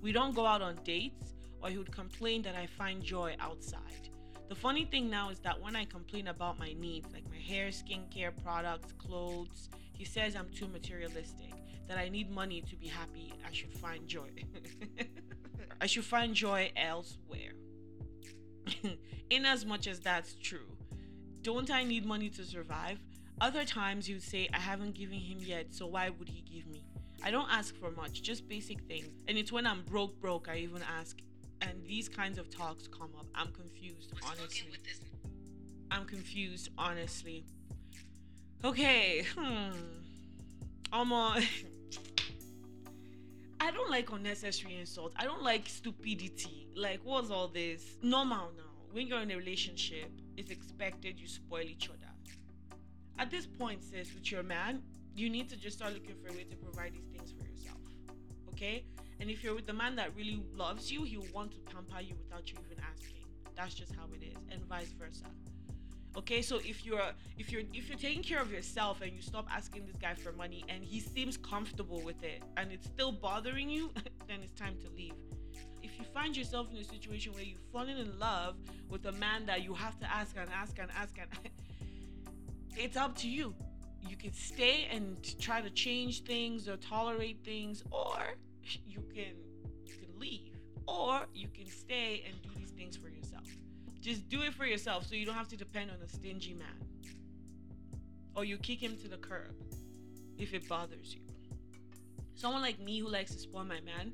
We 0.00 0.12
don't 0.12 0.32
go 0.32 0.46
out 0.46 0.62
on 0.62 0.76
dates, 0.84 1.34
or 1.60 1.70
he 1.70 1.76
would 1.76 1.90
complain 1.90 2.40
that 2.42 2.54
I 2.54 2.66
find 2.66 3.02
joy 3.02 3.34
outside. 3.40 4.10
The 4.48 4.54
funny 4.54 4.84
thing 4.84 5.10
now 5.10 5.30
is 5.30 5.40
that 5.40 5.60
when 5.60 5.74
I 5.74 5.86
complain 5.86 6.28
about 6.28 6.60
my 6.60 6.72
needs, 6.78 7.12
like 7.12 7.28
my 7.28 7.36
hair, 7.36 7.70
skincare 7.70 8.30
products, 8.44 8.92
clothes, 8.92 9.70
he 9.92 10.04
says 10.04 10.36
I'm 10.36 10.48
too 10.50 10.68
materialistic, 10.68 11.50
that 11.88 11.98
I 11.98 12.08
need 12.08 12.30
money 12.30 12.60
to 12.60 12.76
be 12.76 12.86
happy. 12.86 13.34
I 13.44 13.52
should 13.52 13.74
find 13.74 14.06
joy. 14.06 14.30
I 15.80 15.86
should 15.86 16.04
find 16.04 16.32
joy 16.32 16.70
elsewhere. 16.76 17.54
In 19.30 19.44
as 19.44 19.66
much 19.66 19.88
as 19.88 19.98
that's 19.98 20.34
true, 20.34 20.77
don't 21.42 21.70
I 21.70 21.84
need 21.84 22.04
money 22.04 22.28
to 22.30 22.44
survive? 22.44 22.98
Other 23.40 23.64
times 23.64 24.08
you'd 24.08 24.22
say, 24.22 24.48
I 24.52 24.58
haven't 24.58 24.94
given 24.94 25.18
him 25.18 25.38
yet, 25.40 25.72
so 25.72 25.86
why 25.86 26.10
would 26.10 26.28
he 26.28 26.40
give 26.40 26.66
me? 26.66 26.84
I 27.22 27.30
don't 27.30 27.48
ask 27.50 27.76
for 27.76 27.90
much, 27.90 28.22
just 28.22 28.48
basic 28.48 28.80
things. 28.82 29.22
And 29.28 29.38
it's 29.38 29.52
when 29.52 29.66
I'm 29.66 29.82
broke, 29.82 30.20
broke, 30.20 30.48
I 30.48 30.56
even 30.56 30.82
ask. 30.98 31.18
And 31.60 31.84
these 31.86 32.08
kinds 32.08 32.38
of 32.38 32.50
talks 32.50 32.88
come 32.88 33.10
up. 33.18 33.26
I'm 33.34 33.52
confused, 33.52 34.12
honestly. 34.24 34.70
I'm 35.90 36.04
confused, 36.04 36.70
honestly. 36.78 37.44
Okay, 38.64 39.24
hmm. 39.36 39.70
Almost. 40.92 41.46
I 43.60 43.70
don't 43.70 43.90
like 43.90 44.10
unnecessary 44.12 44.76
insults. 44.76 45.14
I 45.18 45.24
don't 45.24 45.42
like 45.42 45.68
stupidity. 45.68 46.68
Like, 46.76 47.00
what's 47.04 47.30
all 47.30 47.48
this? 47.48 47.84
Normal 48.02 48.52
now. 48.56 48.62
When 48.92 49.06
you're 49.06 49.20
in 49.20 49.30
a 49.30 49.36
relationship, 49.36 50.10
it's 50.38 50.52
expected 50.52 51.18
you 51.18 51.26
spoil 51.26 51.62
each 51.62 51.88
other. 51.88 52.12
At 53.18 53.30
this 53.30 53.44
point, 53.46 53.82
sis, 53.82 54.14
with 54.14 54.30
your 54.30 54.44
man, 54.44 54.82
you 55.16 55.28
need 55.28 55.48
to 55.48 55.56
just 55.56 55.78
start 55.78 55.92
looking 55.92 56.14
for 56.22 56.28
a 56.28 56.32
way 56.32 56.44
to 56.44 56.56
provide 56.56 56.94
these 56.94 57.08
things 57.12 57.32
for 57.32 57.44
yourself. 57.44 57.80
Okay? 58.50 58.84
And 59.18 59.28
if 59.28 59.42
you're 59.42 59.56
with 59.56 59.66
the 59.66 59.72
man 59.72 59.96
that 59.96 60.14
really 60.14 60.40
loves 60.54 60.92
you, 60.92 61.02
he'll 61.02 61.26
want 61.34 61.50
to 61.52 61.58
pamper 61.72 62.00
you 62.00 62.14
without 62.22 62.48
you 62.48 62.56
even 62.64 62.82
asking. 62.84 63.24
That's 63.56 63.74
just 63.74 63.92
how 63.96 64.04
it 64.14 64.24
is, 64.24 64.36
and 64.52 64.64
vice 64.66 64.92
versa. 64.96 65.24
Okay, 66.16 66.40
so 66.40 66.58
if 66.58 66.86
you're 66.86 67.10
if 67.36 67.50
you're 67.50 67.62
if 67.74 67.88
you're 67.88 67.98
taking 67.98 68.22
care 68.22 68.40
of 68.40 68.52
yourself 68.52 69.02
and 69.02 69.12
you 69.12 69.20
stop 69.20 69.46
asking 69.52 69.86
this 69.86 69.96
guy 69.96 70.14
for 70.14 70.32
money 70.32 70.64
and 70.68 70.84
he 70.84 71.00
seems 71.00 71.36
comfortable 71.36 72.00
with 72.02 72.22
it 72.22 72.42
and 72.56 72.70
it's 72.70 72.86
still 72.86 73.10
bothering 73.10 73.68
you, 73.68 73.90
then 74.28 74.38
it's 74.42 74.52
time 74.52 74.76
to 74.84 74.88
leave. 74.96 75.14
If 75.82 75.98
you 75.98 76.04
find 76.04 76.36
yourself 76.36 76.70
in 76.72 76.78
a 76.78 76.84
situation 76.84 77.32
where 77.32 77.42
you've 77.42 77.66
fallen 77.72 77.96
in 77.96 78.18
love 78.18 78.56
with 78.88 79.06
a 79.06 79.12
man 79.12 79.46
that 79.46 79.62
you 79.62 79.74
have 79.74 79.98
to 80.00 80.10
ask 80.10 80.36
and 80.36 80.48
ask 80.50 80.78
and 80.78 80.90
ask 80.96 81.16
and 81.18 81.28
it's 82.76 82.96
up 82.96 83.16
to 83.18 83.28
you. 83.28 83.54
You 84.00 84.16
can 84.16 84.32
stay 84.32 84.88
and 84.90 85.16
try 85.40 85.60
to 85.60 85.70
change 85.70 86.22
things 86.24 86.68
or 86.68 86.76
tolerate 86.76 87.44
things 87.44 87.82
or 87.90 88.36
you 88.86 89.04
can 89.14 89.34
you 89.84 89.94
can 89.94 90.18
leave 90.18 90.56
or 90.86 91.26
you 91.34 91.48
can 91.48 91.66
stay 91.66 92.24
and 92.26 92.40
do 92.42 92.50
these 92.56 92.70
things 92.70 92.96
for 92.96 93.08
yourself. 93.08 93.44
Just 94.00 94.28
do 94.28 94.42
it 94.42 94.54
for 94.54 94.64
yourself 94.64 95.06
so 95.06 95.14
you 95.14 95.26
don't 95.26 95.34
have 95.34 95.48
to 95.48 95.56
depend 95.56 95.90
on 95.90 95.96
a 96.04 96.08
stingy 96.08 96.54
man. 96.54 96.66
Or 98.34 98.44
you 98.44 98.56
kick 98.56 98.80
him 98.80 98.96
to 98.98 99.08
the 99.08 99.16
curb 99.16 99.54
if 100.38 100.54
it 100.54 100.68
bothers 100.68 101.14
you. 101.14 101.20
Someone 102.36 102.62
like 102.62 102.78
me 102.78 103.00
who 103.00 103.08
likes 103.08 103.32
to 103.32 103.38
spoil 103.38 103.64
my 103.64 103.80
man 103.80 104.12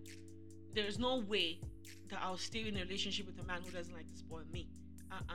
there's 0.74 0.98
no 0.98 1.18
way 1.18 1.60
that 2.10 2.20
I'll 2.22 2.38
stay 2.38 2.68
in 2.68 2.76
a 2.76 2.80
relationship 2.80 3.26
with 3.26 3.38
a 3.40 3.44
man 3.44 3.60
who 3.64 3.70
doesn't 3.70 3.94
like 3.94 4.10
to 4.10 4.16
spoil 4.16 4.42
me. 4.52 4.68
Uh-uh. 5.10 5.34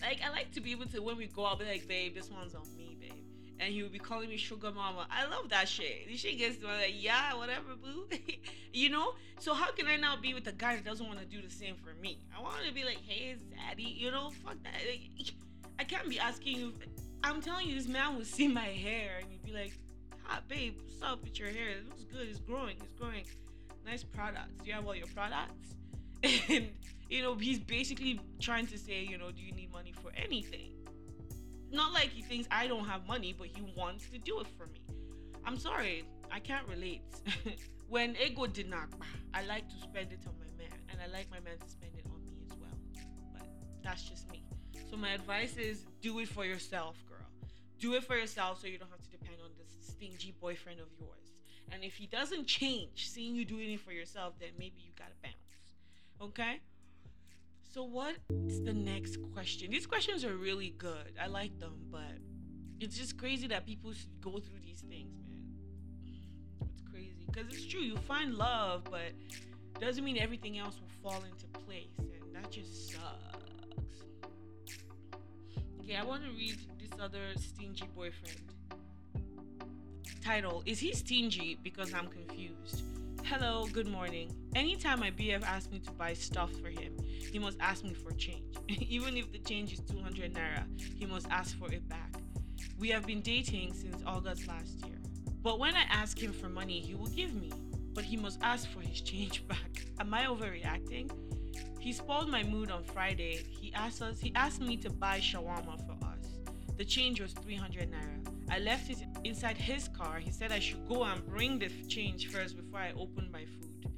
Like 0.00 0.20
I 0.24 0.30
like 0.30 0.52
to 0.52 0.60
be 0.60 0.72
able 0.72 0.86
to 0.86 1.02
when 1.02 1.16
we 1.16 1.26
go 1.26 1.46
out, 1.46 1.58
be 1.58 1.64
like, 1.64 1.88
babe, 1.88 2.14
this 2.14 2.30
one's 2.30 2.54
on 2.54 2.62
me, 2.76 2.96
babe. 3.00 3.12
And 3.60 3.72
he 3.72 3.82
would 3.82 3.92
be 3.92 3.98
calling 3.98 4.28
me 4.28 4.36
sugar 4.36 4.70
mama. 4.70 5.08
I 5.10 5.26
love 5.26 5.48
that 5.48 5.68
shit. 5.68 6.08
This 6.08 6.20
shit 6.20 6.38
gets 6.38 6.60
me 6.60 6.68
like, 6.68 6.94
yeah, 6.94 7.34
whatever, 7.34 7.74
boo. 7.82 8.06
you 8.72 8.90
know? 8.90 9.14
So 9.40 9.54
how 9.54 9.72
can 9.72 9.88
I 9.88 9.96
now 9.96 10.16
be 10.16 10.34
with 10.34 10.46
a 10.46 10.52
guy 10.52 10.76
that 10.76 10.84
doesn't 10.84 11.04
want 11.04 11.18
to 11.18 11.24
do 11.24 11.42
the 11.42 11.50
same 11.50 11.74
for 11.74 11.92
me? 12.00 12.18
I 12.36 12.40
want 12.40 12.64
to 12.66 12.72
be 12.72 12.84
like, 12.84 13.00
hey, 13.04 13.34
zaddy, 13.34 13.98
you 13.98 14.12
know, 14.12 14.30
fuck 14.44 14.62
that. 14.62 14.74
Like, 14.88 15.32
I 15.80 15.84
can't 15.84 16.08
be 16.08 16.20
asking 16.20 16.56
you. 16.56 16.74
I'm 17.24 17.42
telling 17.42 17.68
you, 17.68 17.74
this 17.74 17.88
man 17.88 18.16
would 18.16 18.26
see 18.26 18.46
my 18.46 18.60
hair 18.60 19.18
and 19.20 19.28
he'd 19.28 19.42
be 19.42 19.52
like, 19.52 19.72
hot 20.22 20.46
babe, 20.48 20.76
what's 20.80 21.02
up 21.02 21.24
with 21.24 21.38
your 21.38 21.48
hair? 21.48 21.70
It 21.70 21.88
looks 21.88 22.04
good. 22.04 22.28
It's 22.28 22.38
growing. 22.38 22.76
It's 22.80 22.92
growing. 22.92 23.24
Nice 23.88 24.04
products. 24.04 24.52
Do 24.62 24.68
you 24.68 24.74
have 24.74 24.86
all 24.86 24.94
your 24.94 25.06
products? 25.14 25.68
And 26.50 26.68
you 27.08 27.22
know, 27.22 27.34
he's 27.36 27.58
basically 27.58 28.20
trying 28.38 28.66
to 28.66 28.76
say, 28.76 29.02
you 29.02 29.16
know, 29.16 29.30
do 29.30 29.40
you 29.40 29.52
need 29.52 29.72
money 29.72 29.94
for 30.02 30.12
anything? 30.14 30.72
Not 31.72 31.94
like 31.94 32.10
he 32.10 32.20
thinks 32.20 32.46
I 32.50 32.66
don't 32.66 32.84
have 32.84 33.06
money, 33.06 33.34
but 33.38 33.46
he 33.46 33.62
wants 33.74 34.04
to 34.10 34.18
do 34.18 34.40
it 34.40 34.46
for 34.58 34.66
me. 34.66 34.82
I'm 35.46 35.58
sorry, 35.58 36.04
I 36.30 36.38
can't 36.38 36.68
relate. 36.68 37.00
when 37.88 38.14
ego 38.22 38.46
did 38.46 38.68
not, 38.68 38.88
I 39.32 39.42
like 39.46 39.66
to 39.70 39.76
spend 39.80 40.12
it 40.12 40.20
on 40.26 40.34
my 40.38 40.50
man, 40.62 40.78
and 40.90 41.00
I 41.00 41.06
like 41.06 41.30
my 41.30 41.40
man 41.40 41.56
to 41.58 41.70
spend 41.70 41.92
it 41.96 42.04
on 42.12 42.22
me 42.26 42.34
as 42.44 42.58
well. 42.58 43.06
But 43.32 43.48
that's 43.82 44.02
just 44.02 44.30
me. 44.30 44.44
So 44.90 44.98
my 44.98 45.12
advice 45.12 45.56
is 45.56 45.86
do 46.02 46.18
it 46.18 46.28
for 46.28 46.44
yourself, 46.44 46.96
girl. 47.08 47.26
Do 47.78 47.94
it 47.94 48.04
for 48.04 48.16
yourself 48.16 48.60
so 48.60 48.66
you 48.66 48.76
don't 48.76 48.90
have 48.90 49.02
to 49.02 49.10
depend 49.10 49.38
on 49.42 49.50
this 49.56 49.70
stingy 49.80 50.34
boyfriend 50.38 50.80
of 50.80 50.88
yours. 50.98 51.27
And 51.72 51.84
if 51.84 51.94
he 51.94 52.06
doesn't 52.06 52.46
change, 52.46 53.08
seeing 53.08 53.34
you 53.34 53.44
doing 53.44 53.72
it 53.72 53.80
for 53.80 53.92
yourself, 53.92 54.34
then 54.40 54.50
maybe 54.58 54.76
you 54.78 54.90
gotta 54.96 55.14
bounce. 55.22 56.30
Okay? 56.30 56.60
So, 57.72 57.84
what's 57.84 58.60
the 58.64 58.72
next 58.72 59.18
question? 59.34 59.70
These 59.70 59.86
questions 59.86 60.24
are 60.24 60.36
really 60.36 60.70
good. 60.78 61.12
I 61.20 61.26
like 61.26 61.58
them, 61.58 61.74
but 61.90 62.18
it's 62.80 62.96
just 62.96 63.18
crazy 63.18 63.46
that 63.48 63.66
people 63.66 63.92
go 64.20 64.38
through 64.38 64.60
these 64.64 64.80
things, 64.80 65.14
man. 65.28 66.70
It's 66.72 66.82
crazy 66.90 67.26
because 67.26 67.52
it's 67.52 67.66
true. 67.66 67.80
You 67.80 67.96
find 67.96 68.34
love, 68.34 68.84
but 68.90 69.12
doesn't 69.80 70.02
mean 70.02 70.18
everything 70.18 70.58
else 70.58 70.76
will 70.80 71.10
fall 71.10 71.22
into 71.24 71.46
place, 71.60 71.96
and 71.98 72.34
that 72.34 72.50
just 72.50 72.90
sucks. 72.90 73.02
Okay, 75.80 75.96
I 75.96 76.04
want 76.04 76.24
to 76.24 76.30
read 76.30 76.56
this 76.80 76.98
other 77.00 77.20
stingy 77.36 77.88
boyfriend. 77.94 78.57
Title 80.28 80.62
Is 80.66 80.78
he 80.78 80.92
stingy 80.92 81.58
because 81.62 81.94
I'm 81.94 82.06
confused? 82.06 82.82
Hello, 83.24 83.66
good 83.72 83.86
morning. 83.86 84.30
Anytime 84.54 85.00
my 85.00 85.10
BF 85.10 85.42
asks 85.42 85.72
me 85.72 85.78
to 85.78 85.90
buy 85.92 86.12
stuff 86.12 86.52
for 86.60 86.68
him, 86.68 86.92
he 87.32 87.38
must 87.38 87.56
ask 87.60 87.82
me 87.82 87.94
for 87.94 88.12
change. 88.12 88.54
Even 88.68 89.16
if 89.16 89.32
the 89.32 89.38
change 89.38 89.72
is 89.72 89.80
200 89.80 90.34
naira, 90.34 90.64
he 90.98 91.06
must 91.06 91.28
ask 91.30 91.58
for 91.58 91.72
it 91.72 91.88
back. 91.88 92.12
We 92.78 92.90
have 92.90 93.06
been 93.06 93.22
dating 93.22 93.72
since 93.72 94.02
August 94.04 94.46
last 94.46 94.84
year. 94.84 94.98
But 95.42 95.58
when 95.58 95.74
I 95.74 95.84
ask 95.88 96.22
him 96.22 96.34
for 96.34 96.50
money, 96.50 96.78
he 96.78 96.94
will 96.94 97.06
give 97.06 97.34
me. 97.34 97.50
But 97.94 98.04
he 98.04 98.18
must 98.18 98.38
ask 98.42 98.68
for 98.68 98.80
his 98.80 99.00
change 99.00 99.48
back. 99.48 99.86
Am 99.98 100.12
I 100.12 100.24
overreacting? 100.24 101.10
He 101.80 101.90
spoiled 101.94 102.28
my 102.28 102.42
mood 102.42 102.70
on 102.70 102.84
Friday. 102.84 103.46
He 103.48 103.72
asked 103.72 104.02
us 104.02 104.20
he 104.20 104.34
asked 104.34 104.60
me 104.60 104.76
to 104.76 104.90
buy 104.90 105.20
shawarma 105.20 105.78
for 105.86 106.06
us. 106.06 106.18
The 106.76 106.84
change 106.84 107.18
was 107.18 107.32
300 107.32 107.90
naira. 107.90 108.18
I 108.50 108.58
left 108.58 108.90
it 108.90 109.02
inside 109.24 109.56
his 109.56 109.88
car. 109.88 110.18
He 110.18 110.30
said 110.30 110.52
I 110.52 110.58
should 110.58 110.86
go 110.88 111.04
and 111.04 111.24
bring 111.26 111.58
the 111.58 111.68
change 111.88 112.28
first 112.28 112.56
before 112.56 112.80
I 112.80 112.92
open 112.92 113.30
my 113.32 113.44
food. 113.44 113.90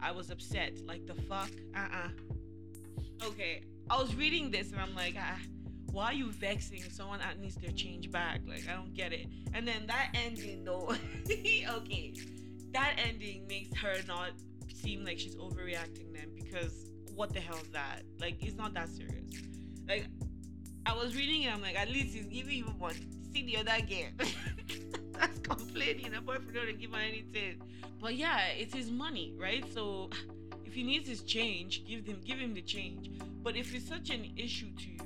I 0.00 0.10
was 0.10 0.30
upset. 0.30 0.72
Like 0.86 1.06
the 1.06 1.14
fuck? 1.14 1.50
Uh-uh. 1.76 2.08
Okay. 3.26 3.62
I 3.90 4.00
was 4.00 4.14
reading 4.14 4.50
this 4.50 4.72
and 4.72 4.80
I'm 4.80 4.94
like, 4.94 5.16
ah, 5.18 5.38
why 5.92 6.06
are 6.06 6.14
you 6.14 6.30
vexing 6.32 6.82
someone 6.90 7.18
that 7.20 7.38
needs 7.38 7.56
their 7.56 7.70
change 7.72 8.10
back? 8.10 8.40
Like 8.46 8.68
I 8.68 8.74
don't 8.74 8.94
get 8.94 9.12
it. 9.12 9.26
And 9.54 9.66
then 9.68 9.86
that 9.86 10.10
ending 10.14 10.64
though, 10.64 10.94
okay, 11.30 12.14
that 12.72 12.96
ending 12.98 13.46
makes 13.46 13.76
her 13.78 13.96
not 14.08 14.30
seem 14.72 15.04
like 15.04 15.18
she's 15.18 15.36
overreacting 15.36 16.14
then 16.14 16.34
because 16.34 16.88
what 17.14 17.32
the 17.32 17.40
hell 17.40 17.58
is 17.62 17.68
that? 17.72 18.02
Like 18.20 18.42
it's 18.42 18.56
not 18.56 18.74
that 18.74 18.88
serious. 18.88 19.24
Like 19.86 20.06
I 20.86 20.94
was 20.94 21.14
reading 21.14 21.42
it, 21.42 21.52
I'm 21.52 21.60
like, 21.60 21.78
at 21.78 21.90
least 21.90 22.14
he's 22.14 22.26
giving 22.26 22.58
you 22.58 22.64
one. 22.64 22.96
See 23.32 23.46
the 23.46 23.56
other 23.58 23.84
girl. 23.86 24.28
That's 25.18 25.38
complaining. 25.38 26.14
A 26.14 26.20
boyfriend 26.20 26.54
don't 26.54 26.78
give 26.78 26.92
her 26.92 27.00
anything. 27.00 27.62
But 28.00 28.16
yeah, 28.16 28.48
it's 28.48 28.74
his 28.74 28.90
money, 28.90 29.32
right? 29.38 29.64
So 29.72 30.10
if 30.64 30.74
he 30.74 30.82
needs 30.82 31.08
his 31.08 31.22
change, 31.22 31.84
give 31.86 32.04
him 32.04 32.20
give 32.24 32.38
him 32.38 32.54
the 32.54 32.62
change. 32.62 33.10
But 33.42 33.56
if 33.56 33.74
it's 33.74 33.88
such 33.88 34.10
an 34.10 34.32
issue 34.36 34.70
to 34.74 34.90
you, 34.90 35.00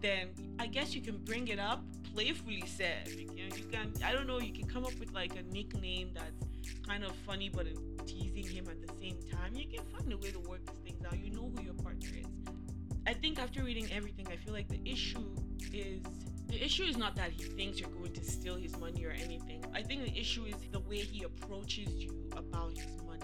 then 0.00 0.28
I 0.58 0.66
guess 0.66 0.94
you 0.94 1.00
can 1.00 1.18
bring 1.18 1.48
it 1.48 1.58
up 1.58 1.82
playfully 2.14 2.64
said. 2.66 3.08
You 3.08 3.26
know, 3.26 3.56
you 3.56 3.64
can 3.70 3.92
I 4.04 4.12
don't 4.12 4.26
know, 4.26 4.40
you 4.40 4.52
can 4.52 4.66
come 4.66 4.84
up 4.84 4.98
with 4.98 5.12
like 5.12 5.32
a 5.36 5.42
nickname 5.52 6.10
that's 6.14 6.80
kind 6.86 7.04
of 7.04 7.14
funny 7.26 7.48
but 7.48 7.66
teasing 8.06 8.46
him 8.46 8.66
at 8.70 8.80
the 8.80 8.92
same 9.00 9.18
time. 9.30 9.54
You 9.54 9.66
can 9.68 9.84
find 9.86 10.12
a 10.12 10.16
way 10.16 10.30
to 10.30 10.40
work 10.40 10.60
these 10.66 10.92
things 10.92 11.04
out. 11.04 11.18
You 11.18 11.30
know 11.32 11.52
who 11.54 11.62
your 11.62 11.74
partner 11.74 12.08
is. 12.18 12.26
I 13.06 13.12
think 13.12 13.38
after 13.38 13.62
reading 13.62 13.88
everything, 13.92 14.26
I 14.30 14.36
feel 14.36 14.54
like 14.54 14.68
the 14.68 14.80
issue 14.84 15.24
is 15.72 16.02
the 16.48 16.62
issue 16.64 16.84
is 16.84 16.96
not 16.96 17.16
that 17.16 17.32
he 17.32 17.44
thinks 17.44 17.80
you're 17.80 17.90
going 17.90 18.12
to 18.12 18.24
steal 18.24 18.56
his 18.56 18.76
money 18.78 19.04
or 19.04 19.10
anything. 19.10 19.64
I 19.74 19.82
think 19.82 20.04
the 20.04 20.18
issue 20.18 20.44
is 20.44 20.54
the 20.70 20.80
way 20.80 20.98
he 20.98 21.24
approaches 21.24 21.88
you 21.92 22.28
about 22.36 22.72
his 22.72 23.02
money. 23.04 23.22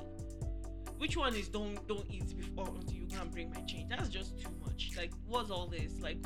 Which 0.98 1.16
one 1.16 1.34
is 1.34 1.48
don't 1.48 1.86
don't 1.88 2.06
eat 2.10 2.36
before 2.36 2.68
until 2.68 2.94
you 2.94 3.02
and 3.22 3.30
bring 3.30 3.50
my 3.50 3.60
change? 3.62 3.88
That's 3.88 4.08
just 4.08 4.38
too 4.40 4.50
much. 4.64 4.90
Like, 4.96 5.12
what's 5.26 5.50
all 5.50 5.66
this? 5.66 6.00
Like, 6.00 6.18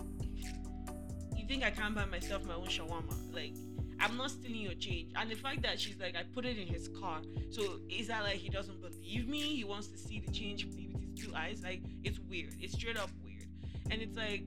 you 1.37 1.47
think 1.47 1.63
I 1.65 1.71
can't 1.71 1.95
buy 1.95 2.05
myself 2.07 2.45
my 2.45 2.55
own 2.55 2.67
shawarma? 2.67 3.15
Like, 3.33 3.55
I'm 4.01 4.17
not 4.17 4.31
stealing 4.31 4.63
your 4.63 4.75
change. 4.75 5.13
And 5.17 5.31
the 5.31 5.35
fact 5.35 5.63
that 5.63 5.81
she's 5.81 5.99
like, 5.99 6.17
I 6.17 6.23
put 6.35 6.45
it 6.45 6.59
in 6.59 6.67
his 6.67 6.89
car. 6.89 7.21
So 7.51 7.81
is 7.89 8.09
that 8.09 8.23
like 8.23 8.37
he 8.37 8.49
doesn't 8.49 8.81
believe 8.81 9.29
me? 9.29 9.57
He 9.57 9.65
wants 9.65 9.89
to 9.89 9.99
see 9.99 10.21
the 10.21 10.33
change 10.33 10.65
with 10.65 10.77
his 10.77 11.25
two 11.25 11.35
eyes? 11.35 11.63
Like, 11.63 11.83
it's 12.05 12.19
weird. 12.19 12.55
It's 12.61 12.75
straight 12.75 12.97
up 12.97 13.11
weird. 13.25 13.47
And 13.91 14.03
it's 14.03 14.17
like, 14.17 14.45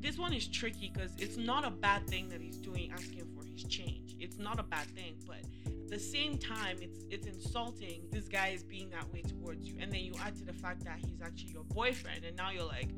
this 0.00 0.18
one 0.18 0.32
is 0.32 0.48
tricky 0.48 0.90
because 0.92 1.12
it's 1.18 1.36
not 1.36 1.64
a 1.64 1.70
bad 1.70 2.06
thing 2.06 2.28
that 2.30 2.40
he's 2.40 2.56
doing 2.56 2.90
asking 2.92 3.26
for 3.34 3.44
his 3.44 3.64
change. 3.64 4.16
It's 4.18 4.38
not 4.38 4.58
a 4.58 4.62
bad 4.62 4.86
thing, 4.94 5.14
but 5.26 5.38
at 5.66 5.88
the 5.88 5.98
same 5.98 6.38
time, 6.38 6.78
it's 6.80 7.04
it's 7.10 7.26
insulting. 7.26 8.02
This 8.10 8.26
guy 8.28 8.48
is 8.48 8.62
being 8.62 8.90
that 8.90 9.12
way 9.12 9.22
towards 9.22 9.68
you, 9.68 9.76
and 9.80 9.92
then 9.92 10.00
you 10.00 10.14
add 10.24 10.36
to 10.36 10.44
the 10.44 10.52
fact 10.52 10.84
that 10.84 10.98
he's 10.98 11.20
actually 11.22 11.52
your 11.52 11.64
boyfriend, 11.64 12.24
and 12.24 12.36
now 12.36 12.50
you're 12.50 12.64
like, 12.64 12.90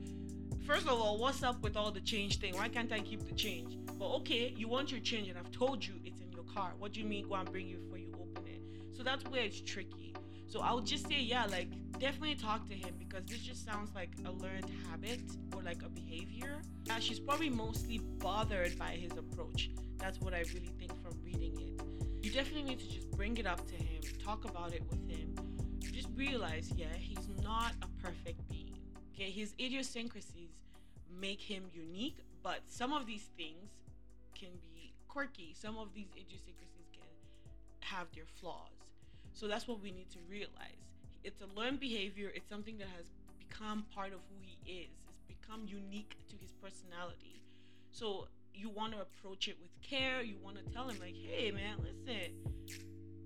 first 0.67 0.87
of 0.87 1.01
all, 1.01 1.19
what's 1.19 1.43
up 1.43 1.61
with 1.63 1.77
all 1.77 1.91
the 1.91 2.01
change 2.01 2.39
thing? 2.39 2.55
Why 2.55 2.69
can't 2.69 2.93
I 2.93 3.01
keep 3.01 3.27
the 3.27 3.35
change? 3.35 3.79
But 3.99 4.09
okay, 4.17 4.55
you 4.57 4.69
want 4.69 4.91
your 4.93 5.01
change, 5.01 5.29
and 5.29 5.39
I've 5.39 5.51
told 5.51 5.85
you 5.85 5.95
it's 6.05 6.21
in 6.21 6.31
your 6.31 6.45
car. 6.45 6.73
What 6.79 6.93
do 6.93 7.01
you 7.01 7.07
mean 7.07 7.29
go 7.29 7.35
and 7.35 7.51
bring 7.51 7.67
you 7.67 7.79
before 7.79 7.99
you 7.99 8.13
open 8.15 8.47
it? 8.47 8.63
So 8.97 9.03
that's 9.03 9.25
where 9.25 9.43
it's 9.43 9.61
tricky. 9.61 10.15
So 10.47 10.61
I'll 10.61 10.81
just 10.81 11.09
say, 11.09 11.21
yeah, 11.21 11.47
like 11.47 11.69
definitely 12.03 12.35
talk 12.35 12.69
to 12.69 12.75
him 12.75 12.93
because 12.99 13.25
this 13.27 13.39
just 13.39 13.65
sounds 13.65 13.95
like 13.95 14.11
a 14.27 14.33
learned 14.33 14.69
habit 14.91 15.21
or 15.55 15.63
like 15.63 15.83
a 15.83 15.89
behavior. 15.89 16.61
Yeah, 16.85 16.99
she's 16.99 17.21
probably 17.21 17.49
mostly 17.49 17.99
bothered 18.19 18.77
by 18.77 18.91
his 18.91 19.13
approach. 19.13 19.71
That's 19.99 20.21
what 20.21 20.35
I 20.35 20.41
really 20.53 20.73
think 20.81 20.91
from 21.01 21.17
reading 21.25 21.57
it. 21.61 22.25
You 22.25 22.33
definitely 22.33 22.65
need 22.65 22.81
to 22.81 22.89
just 22.89 23.09
bring 23.13 23.39
it 23.39 23.47
up 23.47 23.65
to 23.69 23.77
him, 23.77 24.03
talk 24.25 24.45
about 24.45 24.75
it 24.75 24.83
with 24.91 25.09
him. 25.09 25.37
Just 25.79 26.09
realize, 26.17 26.73
yeah, 26.75 26.87
he's 26.99 27.29
not 27.41 27.73
a 27.83 28.03
perfect 28.03 28.49
being. 28.49 28.81
Okay, 29.15 29.31
his 29.31 29.55
idiosyncrasies 29.61 30.51
make 31.21 31.41
him 31.41 31.63
unique, 31.73 32.17
but 32.43 32.63
some 32.67 32.93
of 32.93 33.07
these 33.07 33.29
things 33.37 33.71
can 34.35 34.51
be 34.61 34.93
quirky. 35.07 35.55
Some 35.57 35.79
of 35.79 35.95
these 35.95 36.09
idiosyncrasies 36.17 36.89
can 36.93 37.07
have 37.79 38.09
their 38.13 38.27
flaws. 38.41 38.73
So 39.35 39.47
that's 39.47 39.69
what 39.69 39.81
we 39.81 39.93
need 39.93 40.11
to 40.11 40.19
realize. 40.29 40.92
It's 41.25 41.41
a 41.41 41.59
learned 41.59 41.81
behavior, 41.81 42.31
it's 42.35 42.49
something 42.49 42.79
that 42.79 42.89
has 42.97 43.07
become 43.39 43.85
part 43.95 44.09
of 44.09 44.19
who 44.29 44.37
he 44.41 44.81
is, 44.81 44.89
it's 45.09 45.41
become 45.41 45.63
unique 45.67 46.17
to 46.29 46.37
his 46.41 46.53
personality. 46.53 47.41
So 47.93 48.27
you 48.55 48.71
want 48.71 48.93
to 48.95 49.01
approach 49.01 49.49
it 49.49 49.57
with 49.61 49.71
care. 49.83 50.23
You 50.23 50.37
want 50.43 50.57
to 50.57 50.73
tell 50.73 50.89
him, 50.89 50.99
like, 51.01 51.15
hey, 51.15 51.51
man, 51.51 51.77
listen, 51.79 52.33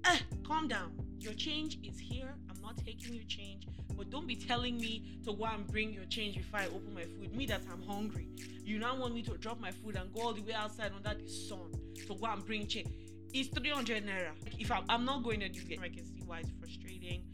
eh, 0.05 0.19
calm 0.47 0.69
down. 0.69 0.93
Your 1.19 1.35
change 1.35 1.79
is 1.83 1.99
here. 1.99 2.35
I'm 2.51 2.61
not 2.63 2.77
taking 2.85 3.15
your 3.15 3.25
change. 3.25 3.67
But 3.97 4.11
don't 4.11 4.27
be 4.27 4.37
telling 4.37 4.77
me 4.77 5.19
to 5.25 5.33
go 5.33 5.45
and 5.45 5.67
bring 5.67 5.93
your 5.93 6.05
change 6.05 6.37
before 6.37 6.61
I 6.61 6.67
open 6.67 6.95
my 6.95 7.03
food. 7.03 7.35
Me 7.35 7.47
that 7.47 7.63
I'm 7.73 7.83
hungry. 7.83 8.29
You 8.63 8.79
now 8.79 8.97
want 8.97 9.15
me 9.15 9.23
to 9.23 9.37
drop 9.39 9.59
my 9.61 9.71
food 9.71 9.97
and 9.97 10.13
go 10.13 10.23
all 10.23 10.33
the 10.35 10.43
way 10.43 10.53
outside 10.53 10.93
under 10.95 11.21
the 11.21 11.29
sun 11.29 11.73
to 12.07 12.15
go 12.15 12.27
and 12.27 12.45
bring 12.45 12.67
change. 12.67 12.89
It's 13.33 13.49
300 13.49 14.07
naira. 14.07 14.31
If 14.59 14.71
I'm, 14.71 14.85
I'm 14.89 15.05
not 15.05 15.23
going 15.23 15.43
anywhere, 15.43 15.79
I 15.83 15.89
can 15.89 16.05
see 16.05 16.23
why 16.25 16.41
it's 16.41 16.51
frustrating. 16.61 17.25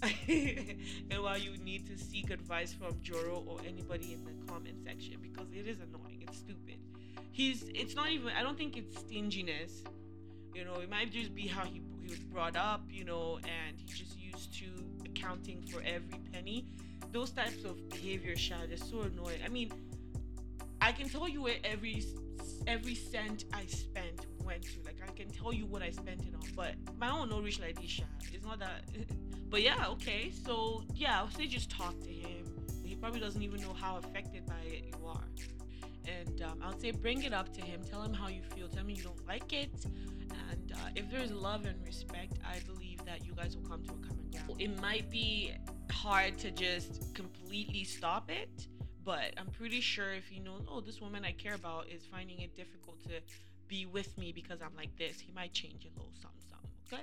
and 0.28 1.22
why 1.22 1.36
you 1.36 1.56
need 1.58 1.86
to 1.86 1.98
seek 1.98 2.30
advice 2.30 2.72
from 2.72 3.00
Joro 3.02 3.42
or 3.46 3.58
anybody 3.66 4.12
in 4.12 4.24
the 4.24 4.52
comment 4.52 4.76
section 4.84 5.16
because 5.20 5.48
it 5.52 5.66
is 5.66 5.78
annoying. 5.80 6.22
It's 6.26 6.38
stupid. 6.38 6.78
He's 7.32 7.64
it's 7.74 7.94
not 7.96 8.10
even 8.10 8.32
I 8.32 8.42
don't 8.42 8.56
think 8.56 8.76
it's 8.76 8.96
stinginess. 8.98 9.82
You 10.54 10.64
know, 10.64 10.74
it 10.74 10.90
might 10.90 11.12
just 11.12 11.34
be 11.34 11.46
how 11.46 11.64
he, 11.64 11.82
he 12.00 12.08
was 12.08 12.18
brought 12.18 12.56
up, 12.56 12.82
you 12.90 13.04
know, 13.04 13.38
and 13.44 13.76
he's 13.76 13.98
just 13.98 14.18
used 14.18 14.54
to 14.54 14.66
accounting 15.04 15.62
for 15.62 15.80
every 15.82 16.18
penny. 16.32 16.66
Those 17.12 17.30
types 17.30 17.64
of 17.64 17.88
behavior, 17.88 18.36
Shad, 18.36 18.70
is 18.70 18.80
so 18.80 19.02
annoying. 19.02 19.40
I 19.44 19.48
mean, 19.48 19.72
I 20.80 20.92
can 20.92 21.08
tell 21.08 21.28
you 21.28 21.42
where 21.42 21.56
every 21.64 22.04
every 22.66 22.94
cent 22.94 23.44
I 23.52 23.66
spent 23.66 24.26
went 24.48 24.62
to. 24.62 24.80
Like 24.84 24.96
I 25.06 25.12
can 25.12 25.28
tell 25.28 25.52
you 25.52 25.66
what 25.66 25.82
I 25.82 25.90
spent 25.90 26.22
it 26.22 26.34
on, 26.34 26.48
but 26.56 26.74
my 26.98 27.10
own 27.10 27.28
no 27.28 27.40
rich 27.40 27.60
like 27.60 27.80
this. 27.80 28.00
It's 28.32 28.44
not 28.44 28.58
that. 28.60 28.82
but 29.50 29.62
yeah, 29.62 29.88
okay. 29.94 30.32
So 30.44 30.82
yeah, 30.94 31.20
I'll 31.20 31.30
say 31.30 31.46
just 31.46 31.70
talk 31.70 31.94
to 32.00 32.10
him. 32.10 32.44
He 32.82 32.94
probably 32.96 33.20
doesn't 33.20 33.42
even 33.42 33.60
know 33.60 33.74
how 33.74 33.98
affected 33.98 34.46
by 34.46 34.62
it 34.64 34.84
you 34.98 35.06
are. 35.06 35.28
And 36.06 36.42
um, 36.42 36.58
I'll 36.62 36.78
say 36.80 36.90
bring 36.90 37.22
it 37.22 37.34
up 37.34 37.52
to 37.56 37.60
him. 37.60 37.82
Tell 37.84 38.02
him 38.02 38.14
how 38.14 38.28
you 38.28 38.42
feel. 38.54 38.66
Tell 38.68 38.80
him 38.80 38.90
you 38.90 39.02
don't 39.02 39.26
like 39.28 39.52
it. 39.52 39.84
And 40.50 40.72
uh, 40.72 40.88
if 40.96 41.10
there's 41.10 41.30
love 41.30 41.66
and 41.66 41.84
respect, 41.84 42.38
I 42.44 42.60
believe 42.70 43.04
that 43.04 43.26
you 43.26 43.32
guys 43.34 43.54
will 43.56 43.68
come 43.68 43.82
to 43.84 43.92
a 43.92 43.98
common 44.08 44.30
ground. 44.32 44.60
It 44.60 44.80
might 44.80 45.10
be 45.10 45.52
hard 45.90 46.38
to 46.38 46.50
just 46.50 47.14
completely 47.14 47.84
stop 47.84 48.30
it 48.30 48.68
but 49.08 49.32
I'm 49.38 49.46
pretty 49.46 49.80
sure 49.80 50.12
if 50.12 50.30
you 50.30 50.40
know, 50.40 50.58
oh, 50.70 50.82
this 50.82 51.00
woman 51.00 51.24
I 51.24 51.32
care 51.32 51.54
about 51.54 51.88
is 51.88 52.04
finding 52.04 52.40
it 52.42 52.54
difficult 52.54 53.02
to 53.04 53.20
be 53.68 53.86
with 53.86 54.16
me 54.18 54.32
because 54.32 54.60
I'm 54.62 54.74
like 54.76 54.96
this, 54.96 55.20
he 55.20 55.32
might 55.32 55.52
change 55.52 55.84
a 55.84 55.88
little 55.98 56.12
something, 56.20 56.42
something. 56.50 56.70
Okay. 56.92 57.02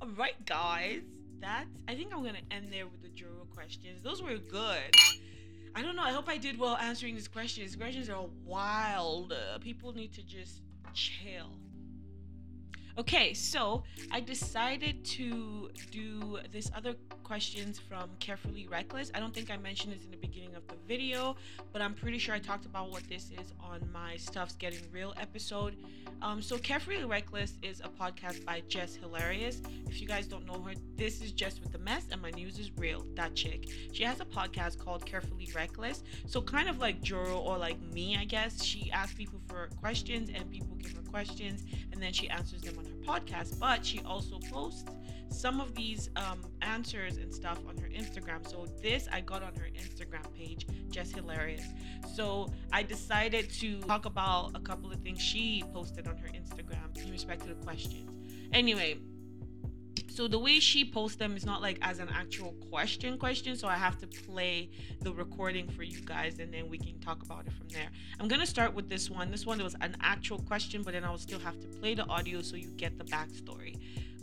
All 0.00 0.08
right, 0.16 0.44
guys. 0.46 1.02
That's. 1.40 1.68
I 1.86 1.94
think 1.94 2.12
I'm 2.12 2.22
gonna 2.22 2.38
end 2.50 2.68
there 2.72 2.86
with 2.86 3.02
the 3.02 3.08
Joro 3.08 3.46
questions. 3.54 4.02
Those 4.02 4.22
were 4.22 4.36
good. 4.36 4.94
I 5.74 5.82
don't 5.82 5.96
know. 5.96 6.02
I 6.02 6.10
hope 6.10 6.28
I 6.28 6.36
did 6.38 6.58
well 6.58 6.76
answering 6.76 7.14
these 7.14 7.28
questions. 7.28 7.76
Questions 7.76 8.10
are 8.10 8.24
wild. 8.44 9.32
Uh, 9.32 9.58
people 9.58 9.92
need 9.92 10.12
to 10.14 10.22
just 10.22 10.62
chill. 10.94 11.52
Okay, 12.98 13.32
so 13.32 13.84
I 14.10 14.18
decided 14.18 15.04
to 15.04 15.70
do 15.92 16.40
this 16.50 16.68
other 16.74 16.96
questions 17.22 17.78
from 17.78 18.10
Carefully 18.18 18.66
Reckless. 18.68 19.12
I 19.14 19.20
don't 19.20 19.32
think 19.32 19.52
I 19.52 19.56
mentioned 19.56 19.92
this 19.92 20.04
in 20.04 20.10
the 20.10 20.16
beginning 20.16 20.56
of 20.56 20.66
the 20.66 20.74
video, 20.88 21.36
but 21.72 21.80
I'm 21.80 21.94
pretty 21.94 22.18
sure 22.18 22.34
I 22.34 22.40
talked 22.40 22.66
about 22.66 22.90
what 22.90 23.08
this 23.08 23.30
is 23.30 23.52
on 23.60 23.88
my 23.92 24.16
Stuff's 24.16 24.56
Getting 24.56 24.80
Real 24.90 25.14
episode. 25.16 25.76
Um, 26.22 26.42
so 26.42 26.58
Carefully 26.58 27.04
Reckless 27.04 27.58
is 27.62 27.80
a 27.80 27.88
podcast 27.88 28.44
by 28.44 28.62
Jess 28.66 28.96
Hilarious. 28.96 29.62
If 29.86 30.00
you 30.00 30.08
guys 30.08 30.26
don't 30.26 30.44
know 30.44 30.60
her, 30.62 30.72
this 30.96 31.22
is 31.22 31.30
Jess 31.30 31.60
with 31.60 31.70
the 31.70 31.78
mess, 31.78 32.06
and 32.10 32.20
my 32.20 32.30
news 32.30 32.58
is 32.58 32.72
real. 32.76 33.06
That 33.14 33.36
chick. 33.36 33.68
She 33.92 34.02
has 34.02 34.20
a 34.20 34.24
podcast 34.24 34.78
called 34.78 35.06
Carefully 35.06 35.48
Reckless. 35.54 36.02
So 36.26 36.42
kind 36.42 36.68
of 36.68 36.78
like 36.78 37.00
Joro 37.00 37.38
or 37.38 37.58
like 37.58 37.80
me, 37.80 38.16
I 38.16 38.24
guess. 38.24 38.64
She 38.64 38.90
asks 38.90 39.14
people 39.14 39.40
for 39.46 39.68
questions, 39.80 40.30
and 40.34 40.50
people 40.50 40.74
give 40.76 40.94
her 40.94 41.02
questions, 41.02 41.62
and 41.92 42.02
then 42.02 42.12
she 42.12 42.28
answers 42.30 42.62
them 42.62 42.76
on 42.78 42.87
her 42.88 42.96
podcast, 43.12 43.58
but 43.58 43.84
she 43.84 44.00
also 44.00 44.38
posts 44.50 44.84
some 45.30 45.60
of 45.60 45.74
these 45.74 46.10
um, 46.16 46.40
answers 46.62 47.18
and 47.18 47.32
stuff 47.32 47.58
on 47.68 47.76
her 47.78 47.88
Instagram. 47.88 48.48
So 48.48 48.66
this 48.82 49.08
I 49.12 49.20
got 49.20 49.42
on 49.42 49.54
her 49.56 49.68
Instagram 49.76 50.32
page, 50.34 50.66
Jess 50.90 51.12
Hilarious. 51.12 51.64
So 52.14 52.50
I 52.72 52.82
decided 52.82 53.50
to 53.60 53.80
talk 53.80 54.06
about 54.06 54.52
a 54.54 54.60
couple 54.60 54.90
of 54.90 55.00
things 55.00 55.20
she 55.20 55.62
posted 55.72 56.08
on 56.08 56.16
her 56.16 56.28
Instagram 56.28 56.96
in 57.02 57.10
respect 57.10 57.42
to 57.42 57.48
the 57.48 57.54
questions. 57.56 58.10
Anyway, 58.52 58.98
so 60.18 60.26
the 60.26 60.36
way 60.36 60.58
she 60.58 60.84
posts 60.84 61.16
them 61.16 61.36
is 61.36 61.46
not 61.46 61.62
like 61.62 61.78
as 61.80 62.00
an 62.00 62.08
actual 62.12 62.52
question 62.72 63.16
question. 63.18 63.56
So 63.56 63.68
i 63.68 63.76
have 63.76 63.96
to 63.98 64.08
play 64.08 64.68
the 65.00 65.12
recording 65.12 65.68
for 65.68 65.84
you 65.84 66.00
guys 66.00 66.40
and 66.40 66.52
then 66.52 66.68
we 66.68 66.76
can 66.76 66.98
talk 66.98 67.22
about 67.22 67.46
it 67.46 67.52
from 67.52 67.68
there. 67.68 67.88
I'm 68.18 68.28
to 68.28 68.44
start 68.44 68.74
with 68.74 68.88
this 68.88 69.08
one. 69.08 69.30
This 69.30 69.46
one 69.46 69.62
was 69.62 69.76
an 69.80 69.96
actual 70.00 70.40
question 70.40 70.82
but 70.82 70.94
then 70.94 71.04
i 71.04 71.10
will 71.12 71.24
still 71.28 71.38
have 71.38 71.60
to 71.60 71.68
play 71.68 71.94
the 71.94 72.04
audio 72.06 72.42
so 72.42 72.56
you 72.56 72.70
get 72.70 72.98
the 72.98 73.04
backstory. 73.04 73.74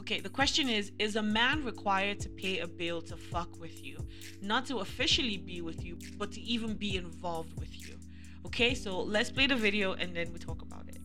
Okay 0.02 0.20
the 0.20 0.34
question 0.40 0.68
is 0.68 0.92
is 1.00 1.16
a 1.16 1.24
man 1.24 1.64
required 1.64 2.20
to 2.26 2.28
pay 2.28 2.60
a 2.60 2.68
bill 2.68 3.02
to 3.04 3.16
fuck 3.16 3.58
with 3.58 3.82
you? 3.82 3.98
Not 4.42 4.66
to 4.66 4.80
officially 4.80 5.38
be 5.38 5.62
with 5.62 5.82
you 5.86 5.98
but 6.18 6.30
to 6.34 6.42
even 6.42 6.74
be 6.74 6.98
involved 6.98 7.58
with 7.58 7.74
you. 7.88 7.98
Okay 8.48 8.74
so 8.74 9.02
let's 9.02 9.32
play 9.32 9.48
the 9.48 9.56
video 9.56 9.94
and 9.94 10.14
then 10.14 10.34
we 10.34 10.40
talk 10.40 10.62
about 10.62 10.90
it. 10.90 11.00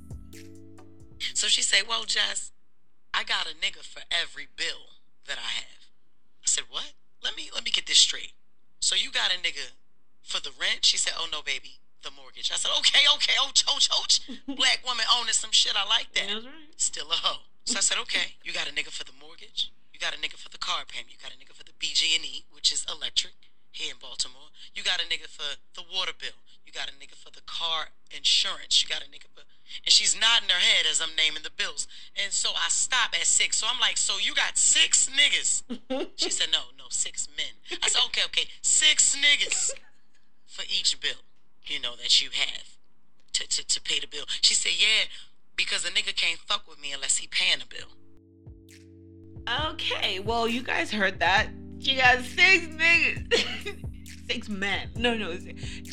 So 1.35 1.47
she 1.47 1.63
said 1.63 1.85
well 1.89 2.03
jess 2.03 2.51
I 3.21 3.23
got 3.23 3.45
a 3.45 3.53
nigga 3.53 3.85
for 3.85 4.01
every 4.09 4.49
bill 4.57 4.97
that 5.29 5.37
I 5.37 5.53
have. 5.61 5.93
I 6.41 6.49
said, 6.49 6.65
what? 6.73 6.97
Let 7.23 7.37
me 7.37 7.51
let 7.53 7.63
me 7.63 7.71
get 7.71 7.85
this 7.85 7.99
straight. 8.01 8.33
So 8.81 8.97
you 8.97 9.13
got 9.13 9.29
a 9.29 9.37
nigga 9.37 9.77
for 10.23 10.41
the 10.41 10.49
rent? 10.57 10.89
She 10.89 10.97
said, 10.97 11.13
oh 11.21 11.29
no, 11.31 11.43
baby, 11.45 11.85
the 12.01 12.09
mortgage. 12.17 12.49
I 12.51 12.57
said, 12.57 12.73
okay, 12.81 13.05
okay, 13.17 13.37
oh, 13.37 13.53
choach, 13.53 13.93
choach. 13.93 14.25
Oh. 14.25 14.55
Black 14.57 14.81
woman 14.89 15.05
owning 15.13 15.37
some 15.37 15.53
shit. 15.53 15.77
I 15.77 15.85
like 15.85 16.09
that. 16.17 16.33
That's 16.33 16.49
right. 16.49 16.73
Still 16.81 17.13
a 17.13 17.21
hoe. 17.21 17.45
So 17.67 17.77
I 17.77 17.85
said, 17.85 17.99
okay, 18.09 18.41
you 18.43 18.55
got 18.55 18.71
a 18.71 18.73
nigga 18.73 18.89
for 18.89 19.05
the 19.05 19.13
mortgage. 19.21 19.71
You 19.93 20.01
got 20.01 20.17
a 20.17 20.19
nigga 20.19 20.41
for 20.41 20.49
the 20.49 20.57
car 20.57 20.89
payment. 20.89 21.13
You 21.13 21.21
got 21.21 21.37
a 21.37 21.37
nigga 21.37 21.53
for 21.53 21.65
the 21.69 21.77
BG&E, 21.77 22.49
which 22.51 22.73
is 22.73 22.87
electric 22.89 23.37
here 23.73 23.93
in 23.93 23.99
Baltimore. 24.01 24.51
You 24.75 24.83
got 24.83 25.01
a 25.01 25.07
nigga 25.07 25.29
for 25.29 25.59
the 25.75 25.83
water 25.83 26.13
bill. 26.17 26.39
You 26.67 26.73
got 26.73 26.91
a 26.91 26.95
nigga 26.95 27.15
for 27.15 27.31
the 27.31 27.43
car 27.47 27.91
insurance. 28.11 28.83
You 28.83 28.89
got 28.89 29.03
a 29.03 29.11
nigga 29.11 29.27
for 29.35 29.43
and 29.85 29.93
she's 29.93 30.19
nodding 30.19 30.49
her 30.49 30.59
head 30.59 30.87
as 30.91 31.01
I'm 31.01 31.15
naming 31.17 31.43
the 31.43 31.51
bills. 31.51 31.87
And 32.21 32.33
so 32.33 32.51
I 32.51 32.69
stop 32.69 33.15
at 33.15 33.27
six. 33.27 33.59
So 33.59 33.67
I'm 33.73 33.81
like, 33.81 33.97
so 33.97 34.19
you 34.19 34.35
got 34.35 34.59
six 34.59 35.09
niggas? 35.09 35.63
she 36.17 36.31
said, 36.31 36.49
no, 36.53 36.75
no, 36.77 36.85
six 36.91 37.29
men. 37.37 37.79
I 37.83 37.89
said, 37.89 38.03
okay, 38.07 38.23
okay, 38.27 38.49
six 38.63 39.17
niggas 39.17 39.71
for 40.47 40.63
each 40.63 41.01
bill, 41.01 41.23
you 41.65 41.81
know, 41.81 41.95
that 41.97 42.21
you 42.21 42.31
have 42.33 42.77
to, 43.35 43.49
to, 43.49 43.67
to 43.67 43.81
pay 43.81 44.01
the 44.01 44.09
bill. 44.09 44.25
She 44.41 44.55
said, 44.55 44.73
yeah, 44.77 45.07
because 45.57 45.85
a 45.85 45.91
nigga 45.91 46.15
can't 46.17 46.41
fuck 46.41 46.69
with 46.69 46.81
me 46.81 46.93
unless 46.93 47.19
he 47.19 47.29
paying 47.29 47.61
a 47.63 47.67
bill. 47.67 47.89
Okay, 49.73 50.21
well, 50.21 50.49
you 50.49 50.63
guys 50.63 50.91
heard 50.91 51.21
that. 51.21 51.49
She 51.81 51.97
got 51.97 52.19
six 52.21 52.67
niggas. 52.67 53.87
six 54.29 54.49
men. 54.49 54.91
No, 54.97 55.17
no, 55.17 55.37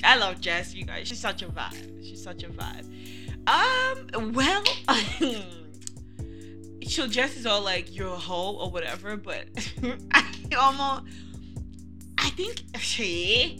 I 0.03 0.17
love 0.17 0.41
Jess, 0.41 0.73
you 0.73 0.83
guys. 0.85 1.07
She's 1.07 1.19
such 1.19 1.41
a 1.41 1.47
vibe. 1.47 2.03
She's 2.03 2.23
such 2.23 2.43
a 2.43 2.49
vibe. 2.49 2.85
Um, 3.47 4.33
well, 4.33 4.63
so 6.87 7.07
Jess 7.07 7.37
is 7.37 7.45
all 7.45 7.61
like, 7.61 7.95
you're 7.95 8.13
a 8.13 8.17
hoe 8.17 8.57
or 8.57 8.69
whatever, 8.69 9.15
but 9.15 9.47
I 10.11 10.25
almost, 10.57 11.03
I 12.17 12.29
think, 12.31 12.75
hey, 12.75 13.57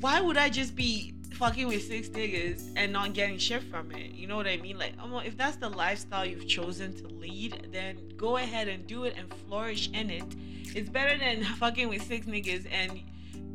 why 0.00 0.20
would 0.20 0.38
I 0.38 0.48
just 0.48 0.74
be 0.74 1.14
fucking 1.42 1.66
with 1.66 1.82
six 1.82 2.08
niggas 2.10 2.70
and 2.76 2.92
not 2.92 3.14
getting 3.14 3.36
shit 3.36 3.64
from 3.64 3.90
it? 3.90 4.12
You 4.12 4.28
know 4.28 4.36
what 4.36 4.46
I 4.46 4.58
mean? 4.58 4.78
Like, 4.78 4.92
almost, 5.02 5.26
if 5.26 5.36
that's 5.36 5.56
the 5.56 5.68
lifestyle 5.68 6.24
you've 6.24 6.46
chosen 6.46 6.94
to 6.98 7.08
lead, 7.08 7.66
then 7.72 7.98
go 8.16 8.36
ahead 8.36 8.68
and 8.68 8.86
do 8.86 9.02
it 9.04 9.16
and 9.18 9.28
flourish 9.48 9.90
in 9.90 10.08
it. 10.08 10.22
It's 10.76 10.88
better 10.88 11.18
than 11.18 11.42
fucking 11.58 11.88
with 11.88 12.02
six 12.02 12.26
niggas 12.26 12.68
and 12.70 13.00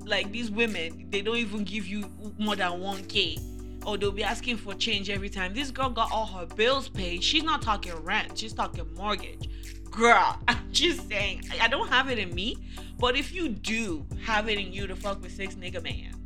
like 0.05 0.33
these 0.33 0.51
women, 0.51 1.07
they 1.11 1.21
don't 1.21 1.37
even 1.37 1.63
give 1.63 1.87
you 1.87 2.11
more 2.37 2.57
than 2.57 2.71
1k 2.73 3.85
or 3.85 3.97
they'll 3.97 4.11
be 4.11 4.23
asking 4.23 4.57
for 4.57 4.73
change 4.73 5.09
every 5.09 5.29
time. 5.29 5.53
This 5.53 5.71
girl 5.71 5.89
got 5.89 6.11
all 6.11 6.25
her 6.25 6.45
bills 6.45 6.89
paid. 6.89 7.23
She's 7.23 7.43
not 7.43 7.61
talking 7.61 7.95
rent, 8.03 8.37
she's 8.37 8.51
talking 8.51 8.85
mortgage. 8.95 9.49
Girl, 9.89 10.37
I'm 10.49 10.59
just 10.73 11.07
saying, 11.07 11.43
I 11.61 11.69
don't 11.69 11.87
have 11.87 12.09
it 12.09 12.19
in 12.19 12.35
me. 12.35 12.57
But 12.99 13.15
if 13.15 13.33
you 13.33 13.47
do 13.47 14.05
have 14.25 14.49
it 14.49 14.57
in 14.57 14.73
you 14.73 14.87
to 14.87 14.95
fuck 14.95 15.21
with 15.21 15.33
six 15.33 15.55
nigga 15.55 15.81
man, 15.81 16.17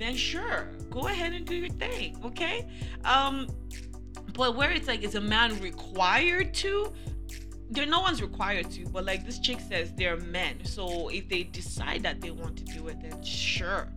then 0.00 0.16
sure, 0.16 0.68
go 0.90 1.08
ahead 1.08 1.32
and 1.32 1.46
do 1.46 1.54
your 1.54 1.68
thing, 1.68 2.16
okay? 2.24 2.66
Um, 3.04 3.46
but 4.34 4.56
where 4.56 4.70
it's 4.70 4.88
like, 4.88 5.02
is 5.02 5.14
a 5.14 5.20
man 5.20 5.60
required 5.60 6.54
to? 6.54 6.92
There, 7.70 7.86
no 7.86 8.00
one's 8.00 8.22
required 8.22 8.70
to, 8.72 8.86
but 8.86 9.04
like 9.04 9.24
this 9.24 9.38
chick 9.38 9.60
says, 9.60 9.92
they're 9.96 10.16
men. 10.16 10.64
So 10.64 11.08
if 11.08 11.28
they 11.28 11.44
decide 11.44 12.02
that 12.02 12.20
they 12.20 12.30
want 12.30 12.56
to 12.56 12.64
do 12.64 12.88
it, 12.88 13.00
then 13.00 13.22
sure 13.22 13.88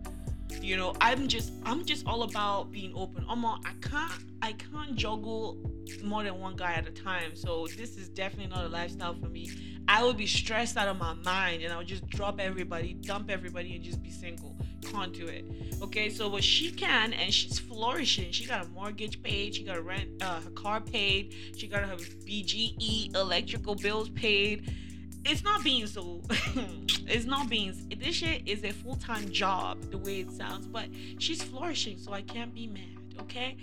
you 0.62 0.76
know 0.76 0.94
i'm 1.00 1.26
just 1.28 1.52
i'm 1.64 1.84
just 1.84 2.06
all 2.06 2.22
about 2.22 2.70
being 2.70 2.92
open 2.94 3.24
i'm 3.28 3.44
all, 3.44 3.58
i 3.64 3.72
can't 3.80 4.12
i 4.42 4.52
can't 4.52 4.94
juggle 4.94 5.58
more 6.02 6.22
than 6.22 6.38
one 6.38 6.56
guy 6.56 6.72
at 6.72 6.86
a 6.86 6.90
time 6.90 7.34
so 7.34 7.66
this 7.76 7.96
is 7.96 8.08
definitely 8.08 8.46
not 8.46 8.64
a 8.64 8.68
lifestyle 8.68 9.14
for 9.14 9.28
me 9.28 9.50
i 9.88 10.02
would 10.02 10.16
be 10.16 10.26
stressed 10.26 10.76
out 10.76 10.88
of 10.88 10.96
my 10.96 11.12
mind 11.24 11.62
and 11.62 11.72
i 11.72 11.76
would 11.76 11.86
just 11.86 12.06
drop 12.08 12.40
everybody 12.40 12.94
dump 12.94 13.30
everybody 13.30 13.74
and 13.74 13.84
just 13.84 14.02
be 14.02 14.10
single 14.10 14.56
can't 14.94 15.26
it. 15.26 15.44
Okay 15.82 16.08
so 16.08 16.28
what 16.28 16.44
she 16.44 16.70
can 16.70 17.12
and 17.12 17.32
she's 17.32 17.58
flourishing. 17.58 18.30
She 18.32 18.46
got 18.46 18.64
a 18.64 18.68
mortgage 18.68 19.22
paid 19.22 19.54
she 19.54 19.64
got 19.64 19.76
a 19.76 19.82
rent 19.82 20.22
uh, 20.22 20.40
her 20.40 20.50
car 20.50 20.80
paid 20.80 21.34
she 21.56 21.66
got 21.66 21.82
her 21.82 21.96
bge 21.96 23.14
electrical 23.14 23.74
bills 23.74 24.08
paid. 24.10 24.72
It's 25.24 25.42
not 25.42 25.64
being 25.64 25.86
so 25.86 26.20
it's 27.06 27.24
not 27.24 27.48
being 27.48 27.74
this 27.98 28.16
shit 28.16 28.46
is 28.46 28.62
a 28.64 28.72
full-time 28.72 29.30
job 29.30 29.80
the 29.90 29.98
way 29.98 30.20
it 30.20 30.30
sounds 30.30 30.66
but 30.66 30.86
she's 31.18 31.42
flourishing 31.42 31.98
so 31.98 32.12
i 32.12 32.20
can't 32.22 32.54
be 32.54 32.66
mad 32.66 32.94
okay? 33.20 33.56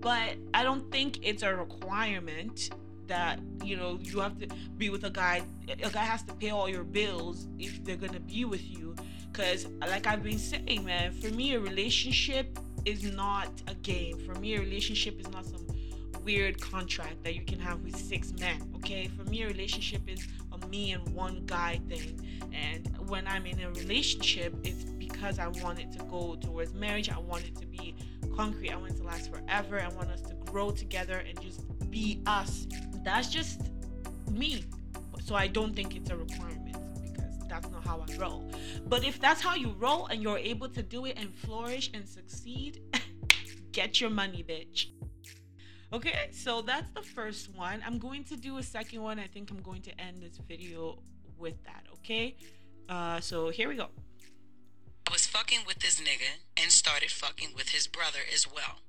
But 0.00 0.36
i 0.54 0.62
don't 0.62 0.90
think 0.92 1.18
it's 1.22 1.42
a 1.42 1.54
requirement 1.54 2.70
that 3.08 3.40
you 3.64 3.76
know 3.76 3.98
you 4.02 4.20
have 4.20 4.38
to 4.38 4.46
be 4.76 4.90
with 4.90 5.04
a 5.04 5.10
guy 5.10 5.42
a 5.68 5.90
guy 5.90 6.04
has 6.04 6.22
to 6.22 6.34
pay 6.34 6.50
all 6.50 6.68
your 6.68 6.84
bills 6.84 7.48
if 7.58 7.82
they're 7.84 7.96
gonna 7.96 8.20
be 8.20 8.44
with 8.44 8.64
you 8.64 8.94
because 9.38 9.68
like 9.80 10.06
i've 10.06 10.22
been 10.22 10.38
saying 10.38 10.84
man 10.84 11.12
for 11.12 11.28
me 11.28 11.54
a 11.54 11.60
relationship 11.60 12.58
is 12.84 13.04
not 13.12 13.48
a 13.68 13.74
game 13.74 14.18
for 14.26 14.34
me 14.40 14.56
a 14.56 14.60
relationship 14.60 15.20
is 15.20 15.30
not 15.30 15.46
some 15.46 15.64
weird 16.24 16.60
contract 16.60 17.22
that 17.22 17.34
you 17.34 17.44
can 17.44 17.58
have 17.58 17.80
with 17.82 17.96
six 17.96 18.32
men 18.40 18.60
okay 18.74 19.06
for 19.06 19.22
me 19.30 19.42
a 19.42 19.46
relationship 19.46 20.02
is 20.08 20.26
a 20.52 20.58
me 20.68 20.92
and 20.92 21.06
one 21.14 21.42
guy 21.46 21.80
thing. 21.88 22.20
And 22.52 22.86
when 23.08 23.26
I'm 23.26 23.46
in 23.46 23.60
a 23.60 23.70
relationship, 23.70 24.54
it's 24.64 24.84
because 24.84 25.38
I 25.38 25.48
want 25.48 25.78
it 25.78 25.92
to 25.92 26.04
go 26.04 26.36
towards 26.36 26.74
marriage. 26.74 27.10
I 27.10 27.18
want 27.18 27.44
it 27.44 27.56
to 27.56 27.66
be 27.66 27.94
concrete. 28.36 28.70
I 28.70 28.76
want 28.76 28.92
it 28.92 28.96
to 28.98 29.04
last 29.04 29.32
forever. 29.32 29.80
I 29.80 29.88
want 29.94 30.10
us 30.10 30.20
to 30.22 30.34
grow 30.50 30.70
together 30.70 31.22
and 31.28 31.40
just 31.40 31.62
be 31.90 32.20
us. 32.26 32.66
That's 33.04 33.28
just 33.28 33.70
me. 34.30 34.64
So 35.24 35.34
I 35.34 35.46
don't 35.46 35.74
think 35.74 35.94
it's 35.94 36.10
a 36.10 36.16
requirement 36.16 36.67
that's 37.48 37.68
not 37.70 37.84
how 37.86 38.04
I 38.08 38.16
roll. 38.16 38.50
But 38.86 39.04
if 39.04 39.20
that's 39.20 39.40
how 39.40 39.54
you 39.54 39.74
roll 39.78 40.06
and 40.06 40.22
you're 40.22 40.38
able 40.38 40.68
to 40.68 40.82
do 40.82 41.06
it 41.06 41.18
and 41.18 41.34
flourish 41.34 41.90
and 41.94 42.08
succeed, 42.08 42.80
get 43.72 44.00
your 44.00 44.10
money, 44.10 44.44
bitch. 44.46 44.86
Okay, 45.92 46.28
so 46.32 46.60
that's 46.60 46.90
the 46.90 47.02
first 47.02 47.54
one. 47.56 47.82
I'm 47.86 47.98
going 47.98 48.24
to 48.24 48.36
do 48.36 48.58
a 48.58 48.62
second 48.62 49.02
one. 49.02 49.18
I 49.18 49.26
think 49.26 49.50
I'm 49.50 49.62
going 49.62 49.82
to 49.82 50.00
end 50.00 50.22
this 50.22 50.36
video 50.36 50.98
with 51.38 51.62
that, 51.64 51.84
okay? 51.94 52.36
Uh, 52.88 53.20
so 53.20 53.48
here 53.48 53.68
we 53.68 53.76
go. 53.76 53.88
I 55.06 55.12
was 55.12 55.26
fucking 55.26 55.60
with 55.66 55.78
this 55.78 56.00
nigga 56.00 56.44
and 56.56 56.70
started 56.70 57.10
fucking 57.10 57.50
with 57.56 57.70
his 57.70 57.86
brother 57.86 58.20
as 58.32 58.46
well. 58.46 58.80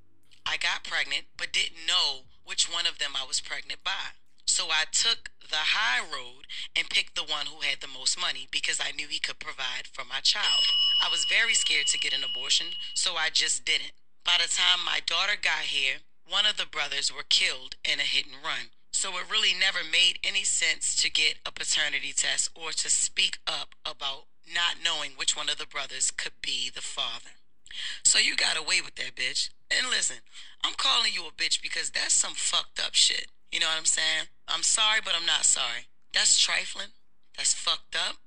I 0.46 0.58
got 0.58 0.84
pregnant, 0.84 1.26
but 1.38 1.54
didn't 1.54 1.88
know 1.88 2.26
which 2.44 2.72
one 2.72 2.86
of 2.86 3.00
them 3.00 3.12
I 3.16 3.26
was 3.26 3.40
pregnant 3.40 3.84
by. 3.84 4.19
So 4.50 4.66
I 4.72 4.86
took 4.92 5.30
the 5.40 5.78
high 5.78 6.02
road 6.02 6.50
and 6.76 6.90
picked 6.90 7.14
the 7.16 7.24
one 7.24 7.46
who 7.46 7.62
had 7.62 7.82
the 7.82 7.88
most 7.88 8.20
money 8.20 8.50
because 8.50 8.82
I 8.82 8.92
knew 8.92 9.06
he 9.08 9.20
could 9.20 9.38
provide 9.38 9.86
for 9.86 10.04
my 10.04 10.20
child. 10.22 10.66
I 11.06 11.10
was 11.10 11.30
very 11.30 11.54
scared 11.54 11.86
to 11.88 12.00
get 12.00 12.18
an 12.18 12.26
abortion, 12.26 12.74
so 12.96 13.14
I 13.14 13.30
just 13.32 13.64
didn't. 13.64 13.94
By 14.26 14.42
the 14.42 14.50
time 14.50 14.84
my 14.84 15.02
daughter 15.06 15.38
got 15.40 15.70
here, 15.70 16.02
one 16.28 16.48
of 16.50 16.58
the 16.58 16.66
brothers 16.66 17.14
were 17.14 17.30
killed 17.30 17.78
in 17.86 18.00
a 18.00 18.10
hit 18.10 18.26
and 18.26 18.44
run. 18.44 18.74
So 18.92 19.12
it 19.22 19.30
really 19.30 19.54
never 19.54 19.80
made 19.86 20.18
any 20.24 20.44
sense 20.44 21.00
to 21.04 21.12
get 21.12 21.38
a 21.46 21.52
paternity 21.52 22.12
test 22.12 22.50
or 22.56 22.72
to 22.72 22.90
speak 22.90 23.38
up 23.46 23.76
about 23.86 24.26
not 24.52 24.82
knowing 24.84 25.12
which 25.16 25.38
one 25.38 25.48
of 25.48 25.58
the 25.58 25.70
brothers 25.70 26.10
could 26.10 26.42
be 26.42 26.72
the 26.74 26.82
father. 26.82 27.38
So 28.04 28.18
you 28.18 28.36
got 28.36 28.58
away 28.58 28.82
with 28.82 28.96
that, 28.96 29.16
bitch. 29.16 29.52
And 29.70 29.90
listen, 29.90 30.18
I'm 30.64 30.74
calling 30.74 31.14
you 31.14 31.28
a 31.28 31.32
bitch 31.32 31.62
because 31.62 31.92
that's 31.92 32.14
some 32.14 32.34
fucked 32.34 32.82
up 32.84 32.96
shit. 32.96 33.28
You 33.52 33.60
know 33.60 33.68
what 33.68 33.78
I'm 33.78 33.86
saying? 33.86 34.30
I'm 34.50 34.64
sorry, 34.64 35.00
but 35.04 35.14
I'm 35.16 35.26
not 35.26 35.46
sorry. 35.46 35.88
That's 36.14 36.38
trifling. 36.40 36.90
That's 37.38 37.54
fucked 37.54 37.96
up. 37.96 38.18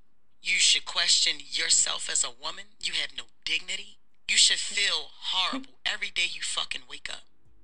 You 0.42 0.58
should 0.58 0.85
question 0.85 1.35
yourself 1.40 2.08
as 2.11 2.24
a 2.24 2.30
woman. 2.30 2.64
You 2.80 2.92
have 3.00 3.11
no 3.16 3.24
dignity. 3.44 3.98
You 4.28 4.37
should 4.37 4.58
feel 4.58 5.11
horrible 5.20 5.74
every 5.87 6.11
day 6.11 6.26
you 6.32 6.40
fucking 6.42 6.82
wake 6.88 7.08
up. 7.11 7.22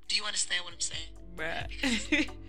Do 0.09 0.17
you 0.17 0.25
understand 0.25 0.65
what 0.65 0.75
I'm 0.75 0.81
saying? 0.81 1.09
Bruh. 1.37 2.31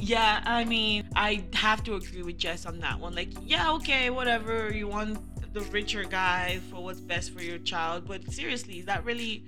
Yeah, 0.00 0.42
I 0.46 0.64
mean, 0.64 1.08
I 1.16 1.42
have 1.54 1.82
to 1.84 1.94
agree 1.96 2.22
with 2.22 2.38
Jess 2.38 2.66
on 2.66 2.78
that 2.80 3.00
one. 3.00 3.16
Like, 3.16 3.30
yeah, 3.42 3.72
okay, 3.72 4.10
whatever. 4.10 4.72
You 4.72 4.86
want 4.86 5.18
the 5.52 5.60
richer 5.62 6.04
guy 6.04 6.60
for 6.70 6.76
what's 6.76 7.00
best 7.00 7.34
for 7.34 7.42
your 7.42 7.58
child, 7.58 8.06
but 8.06 8.32
seriously, 8.32 8.78
is 8.78 8.84
that 8.86 9.04
really 9.04 9.44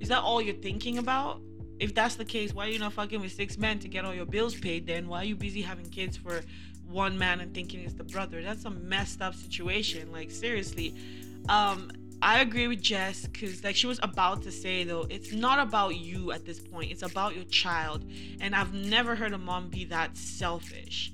is 0.00 0.08
that 0.08 0.18
all 0.18 0.42
you're 0.42 0.56
thinking 0.56 0.98
about? 0.98 1.40
If 1.80 1.94
that's 1.94 2.14
the 2.16 2.24
case, 2.24 2.54
why 2.54 2.66
are 2.66 2.70
you 2.70 2.78
not 2.78 2.92
fucking 2.92 3.20
with 3.20 3.32
six 3.32 3.58
men 3.58 3.78
to 3.80 3.88
get 3.88 4.04
all 4.04 4.14
your 4.14 4.26
bills 4.26 4.54
paid 4.54 4.86
then? 4.86 5.08
Why 5.08 5.22
are 5.22 5.24
you 5.24 5.36
busy 5.36 5.62
having 5.62 5.86
kids 5.86 6.16
for 6.16 6.40
one 6.86 7.18
man 7.18 7.40
and 7.40 7.52
thinking 7.52 7.80
it's 7.80 7.94
the 7.94 8.04
brother? 8.04 8.42
That's 8.42 8.64
a 8.64 8.70
messed 8.70 9.20
up 9.20 9.34
situation. 9.34 10.12
Like 10.12 10.30
seriously. 10.30 10.94
Um 11.48 11.90
I 12.22 12.40
agree 12.40 12.68
with 12.68 12.80
Jess 12.80 13.26
because, 13.26 13.62
like 13.62 13.76
she 13.76 13.86
was 13.86 14.00
about 14.02 14.42
to 14.44 14.50
say, 14.50 14.84
though, 14.84 15.06
it's 15.10 15.32
not 15.32 15.58
about 15.58 15.96
you 15.96 16.32
at 16.32 16.46
this 16.46 16.58
point. 16.58 16.90
It's 16.90 17.02
about 17.02 17.34
your 17.34 17.44
child. 17.44 18.10
And 18.40 18.54
I've 18.54 18.72
never 18.72 19.14
heard 19.14 19.34
a 19.34 19.38
mom 19.38 19.68
be 19.68 19.84
that 19.86 20.16
selfish. 20.16 21.12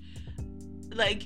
Like, 0.93 1.25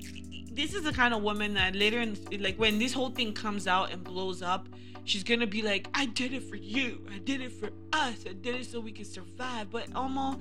this 0.53 0.73
is 0.73 0.85
the 0.85 0.93
kind 0.93 1.13
of 1.13 1.23
woman 1.23 1.53
that 1.55 1.75
later, 1.75 2.01
in, 2.01 2.17
like, 2.41 2.59
when 2.59 2.79
this 2.79 2.95
whole 2.95 3.11
thing 3.11 3.35
comes 3.35 3.67
out 3.67 3.93
and 3.93 4.03
blows 4.03 4.41
up, 4.41 4.69
she's 5.05 5.25
gonna 5.25 5.47
be 5.47 5.63
like, 5.63 5.89
I 5.95 6.07
did 6.07 6.33
it 6.33 6.43
for 6.45 6.57
you. 6.57 7.07
I 7.15 7.19
did 7.19 7.41
it 7.41 7.53
for 7.53 7.71
us. 7.93 8.25
I 8.29 8.33
did 8.33 8.57
it 8.57 8.67
so 8.67 8.81
we 8.81 8.93
can 8.93 9.05
survive. 9.05 9.71
But, 9.71 9.95
almost, 9.95 10.41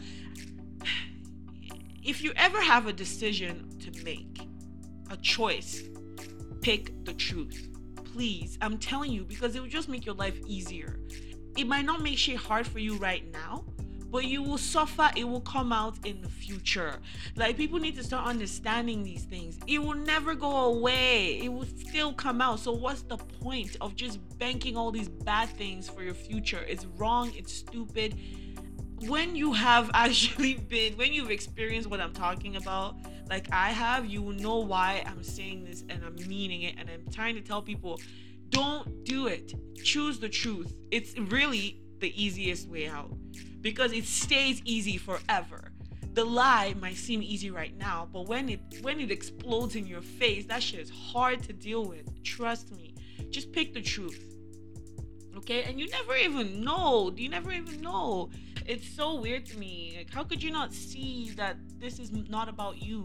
if 2.03 2.23
you 2.23 2.33
ever 2.35 2.61
have 2.61 2.87
a 2.87 2.93
decision 2.93 3.69
to 3.79 4.03
make, 4.03 4.41
a 5.09 5.17
choice, 5.17 5.83
pick 6.61 7.05
the 7.05 7.13
truth 7.13 7.69
please. 8.13 8.57
I'm 8.61 8.77
telling 8.77 9.11
you, 9.11 9.23
because 9.23 9.55
it 9.55 9.61
will 9.61 9.67
just 9.67 9.89
make 9.89 10.05
your 10.05 10.15
life 10.15 10.39
easier. 10.45 10.99
It 11.57 11.67
might 11.67 11.85
not 11.85 12.01
make 12.01 12.17
shit 12.17 12.37
hard 12.37 12.67
for 12.67 12.79
you 12.79 12.95
right 12.97 13.29
now, 13.31 13.65
but 14.13 14.25
you 14.25 14.43
will 14.43 14.59
suffer. 14.59 15.09
It 15.17 15.27
will 15.27 15.41
come 15.41 15.73
out 15.73 15.97
in 16.05 16.21
the 16.21 16.29
future. 16.29 16.99
Like, 17.35 17.57
people 17.57 17.79
need 17.79 17.95
to 17.95 18.03
start 18.03 18.27
understanding 18.27 19.03
these 19.03 19.23
things. 19.23 19.57
It 19.65 19.81
will 19.81 19.95
never 19.95 20.35
go 20.35 20.55
away, 20.65 21.39
it 21.39 21.51
will 21.51 21.65
still 21.65 22.13
come 22.13 22.39
out. 22.39 22.59
So, 22.59 22.71
what's 22.73 23.01
the 23.01 23.17
point 23.17 23.75
of 23.81 23.95
just 23.95 24.19
banking 24.37 24.77
all 24.77 24.91
these 24.91 25.09
bad 25.09 25.49
things 25.49 25.89
for 25.89 26.03
your 26.03 26.13
future? 26.13 26.63
It's 26.69 26.85
wrong, 26.85 27.33
it's 27.35 27.51
stupid. 27.51 28.19
When 29.07 29.35
you 29.35 29.51
have 29.51 29.89
actually 29.95 30.53
been, 30.53 30.93
when 30.93 31.11
you've 31.11 31.31
experienced 31.31 31.89
what 31.89 31.99
I'm 31.99 32.13
talking 32.13 32.55
about, 32.57 32.97
like 33.31 33.47
I 33.51 33.71
have, 33.71 34.05
you 34.05 34.21
will 34.21 34.33
know 34.33 34.59
why 34.59 35.03
I'm 35.07 35.23
saying 35.23 35.63
this 35.63 35.83
and 35.89 36.05
I'm 36.05 36.15
meaning 36.27 36.61
it. 36.61 36.75
And 36.77 36.87
I'm 36.87 37.11
trying 37.11 37.33
to 37.33 37.41
tell 37.41 37.63
people 37.63 37.99
don't 38.49 39.03
do 39.05 39.25
it. 39.25 39.55
Choose 39.83 40.19
the 40.19 40.29
truth. 40.29 40.75
It's 40.91 41.17
really 41.17 41.81
the 41.99 42.13
easiest 42.21 42.69
way 42.69 42.87
out 42.87 43.09
because 43.63 43.91
it 43.91 44.05
stays 44.05 44.61
easy 44.65 44.97
forever. 44.97 45.71
The 46.13 46.23
lie 46.23 46.75
might 46.79 46.97
seem 46.97 47.23
easy 47.23 47.49
right 47.49 47.75
now, 47.75 48.07
but 48.13 48.27
when 48.27 48.47
it 48.49 48.59
when 48.83 48.99
it 48.99 49.09
explodes 49.09 49.75
in 49.75 49.87
your 49.87 50.03
face, 50.03 50.45
that 50.45 50.61
shit 50.61 50.79
is 50.79 50.91
hard 50.91 51.41
to 51.43 51.53
deal 51.53 51.85
with. 51.85 52.23
Trust 52.23 52.71
me. 52.71 52.93
Just 53.31 53.51
pick 53.51 53.73
the 53.73 53.81
truth. 53.81 54.21
Okay? 55.37 55.63
And 55.63 55.79
you 55.79 55.89
never 55.89 56.15
even 56.15 56.63
know. 56.63 57.11
You 57.15 57.29
never 57.29 57.51
even 57.51 57.81
know 57.81 58.29
it's 58.65 58.87
so 58.87 59.15
weird 59.15 59.45
to 59.47 59.57
me. 59.57 59.95
Like, 59.97 60.13
how 60.13 60.23
could 60.23 60.41
you 60.41 60.51
not 60.51 60.73
see 60.73 61.31
that 61.35 61.57
this 61.79 61.99
is 61.99 62.11
not 62.11 62.47
about 62.47 62.81
you? 62.81 63.03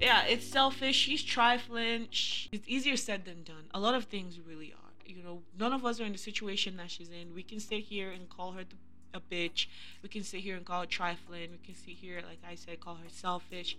Yeah, 0.00 0.24
it's 0.24 0.46
selfish. 0.46 0.96
She's 0.96 1.22
trifling. 1.22 2.08
It's 2.10 2.68
easier 2.68 2.96
said 2.96 3.24
than 3.24 3.42
done. 3.44 3.64
A 3.72 3.80
lot 3.80 3.94
of 3.94 4.04
things 4.04 4.38
really 4.46 4.72
are. 4.72 4.92
You 5.06 5.22
know, 5.22 5.42
none 5.58 5.72
of 5.72 5.84
us 5.84 6.00
are 6.00 6.04
in 6.04 6.12
the 6.12 6.18
situation 6.18 6.76
that 6.76 6.90
she's 6.90 7.08
in. 7.08 7.34
We 7.34 7.42
can 7.42 7.60
sit 7.60 7.80
here 7.80 8.10
and 8.10 8.28
call 8.28 8.52
her 8.52 8.64
a 9.16 9.20
bitch. 9.20 9.66
We 10.02 10.08
can 10.08 10.22
sit 10.22 10.40
here 10.40 10.56
and 10.56 10.64
call 10.64 10.80
her 10.80 10.86
trifling. 10.86 11.50
We 11.50 11.58
can 11.64 11.74
sit 11.74 11.94
here, 11.94 12.22
like 12.28 12.38
I 12.48 12.54
said, 12.54 12.80
call 12.80 12.94
her 12.94 13.08
selfish. 13.08 13.76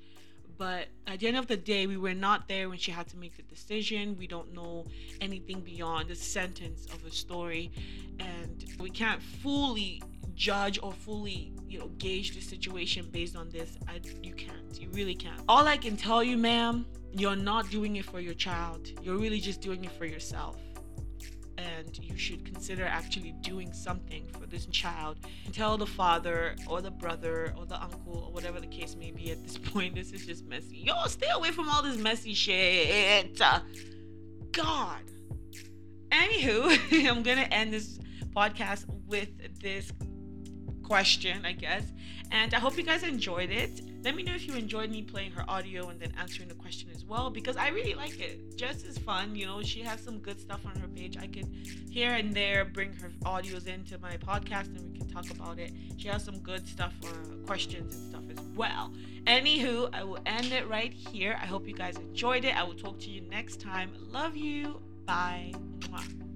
But 0.57 0.87
at 1.05 1.19
the 1.19 1.27
end 1.27 1.37
of 1.37 1.47
the 1.47 1.57
day, 1.57 1.85
we 1.85 1.97
were 1.97 2.13
not 2.13 2.47
there 2.47 2.67
when 2.67 2.79
she 2.79 2.91
had 2.91 3.07
to 3.09 3.17
make 3.17 3.37
the 3.37 3.43
decision. 3.43 4.17
We 4.17 4.27
don't 4.27 4.53
know 4.53 4.85
anything 5.21 5.61
beyond 5.61 6.09
the 6.09 6.15
sentence 6.15 6.87
of 6.93 7.05
a 7.05 7.11
story. 7.11 7.71
And 8.19 8.65
we 8.79 8.89
can't 8.89 9.21
fully 9.21 10.01
judge 10.37 10.79
or 10.83 10.93
fully 10.93 11.51
you 11.67 11.79
know 11.79 11.87
gauge 11.97 12.35
the 12.35 12.41
situation 12.41 13.09
based 13.11 13.35
on 13.35 13.49
this 13.49 13.75
I, 13.87 13.99
you 14.21 14.33
can't 14.33 14.79
you 14.79 14.87
really 14.91 15.15
can't 15.15 15.41
all 15.49 15.67
i 15.67 15.75
can 15.75 15.97
tell 15.97 16.23
you 16.23 16.37
ma'am 16.37 16.85
you're 17.11 17.35
not 17.35 17.71
doing 17.71 17.95
it 17.95 18.05
for 18.05 18.19
your 18.19 18.35
child 18.35 18.87
you're 19.01 19.17
really 19.17 19.39
just 19.39 19.61
doing 19.61 19.83
it 19.83 19.91
for 19.91 20.05
yourself 20.05 20.57
and 21.57 21.97
you 21.99 22.17
should 22.17 22.45
consider 22.45 22.85
actually 22.85 23.33
doing 23.41 23.73
something 23.73 24.25
for 24.39 24.45
this 24.45 24.65
child. 24.67 25.17
Tell 25.51 25.77
the 25.77 25.85
father 25.85 26.55
or 26.67 26.81
the 26.81 26.91
brother 26.91 27.53
or 27.57 27.65
the 27.65 27.81
uncle 27.81 28.25
or 28.27 28.31
whatever 28.31 28.59
the 28.59 28.67
case 28.67 28.95
may 28.95 29.11
be 29.11 29.31
at 29.31 29.43
this 29.43 29.57
point. 29.73 29.95
This 29.95 30.11
is 30.11 30.25
just 30.25 30.45
messy. 30.45 30.77
Yo 30.77 30.93
stay 31.07 31.29
away 31.33 31.51
from 31.51 31.69
all 31.69 31.81
this 31.81 31.97
messy 31.97 32.33
shit. 32.33 33.39
God. 34.51 35.01
Anywho 36.09 37.07
i'm 37.09 37.21
gonna 37.21 37.47
end 37.51 37.73
this 37.73 37.99
podcast 38.35 38.85
with 39.07 39.29
this 39.61 39.91
question, 40.83 41.45
I 41.45 41.51
guess. 41.51 41.83
And 42.31 42.53
I 42.53 42.59
hope 42.59 42.77
you 42.77 42.83
guys 42.83 43.03
enjoyed 43.03 43.51
it. 43.51 43.81
Let 44.03 44.15
me 44.15 44.23
know 44.23 44.35
if 44.35 44.47
you 44.47 44.55
enjoyed 44.55 44.89
me 44.89 45.01
playing 45.01 45.31
her 45.31 45.43
audio 45.47 45.89
and 45.89 45.99
then 45.99 46.13
answering 46.17 46.47
the 46.47 46.55
question 46.55 46.89
as 46.93 47.03
well 47.03 47.29
because 47.29 47.57
I 47.57 47.69
really 47.69 47.93
like 47.93 48.19
it. 48.19 48.55
Jess 48.55 48.83
is 48.83 48.97
fun, 48.97 49.35
you 49.35 49.45
know, 49.45 49.61
she 49.61 49.81
has 49.81 49.99
some 49.99 50.19
good 50.19 50.39
stuff 50.39 50.65
on 50.65 50.79
her 50.79 50.87
page. 50.87 51.17
I 51.17 51.27
can 51.27 51.51
here 51.89 52.13
and 52.13 52.33
there 52.33 52.65
bring 52.65 52.93
her 52.93 53.11
audios 53.25 53.67
into 53.67 53.97
my 53.99 54.17
podcast 54.17 54.67
and 54.67 54.91
we 54.91 54.99
can 54.99 55.09
talk 55.09 55.29
about 55.31 55.59
it. 55.59 55.71
She 55.97 56.07
has 56.07 56.23
some 56.23 56.39
good 56.39 56.67
stuff 56.67 56.93
for 57.01 57.13
questions 57.45 57.95
and 57.95 58.09
stuff 58.09 58.23
as 58.29 58.43
well. 58.55 58.93
Anywho, 59.25 59.93
I 59.93 60.03
will 60.03 60.19
end 60.25 60.53
it 60.53 60.67
right 60.69 60.93
here. 60.93 61.37
I 61.41 61.45
hope 61.45 61.67
you 61.67 61.73
guys 61.73 61.97
enjoyed 61.97 62.45
it. 62.45 62.55
I 62.55 62.63
will 62.63 62.75
talk 62.75 62.99
to 62.99 63.09
you 63.09 63.21
next 63.21 63.59
time. 63.59 63.91
Love 64.11 64.37
you. 64.37 64.79
Bye. 65.05 65.53
Mwah. 65.79 66.26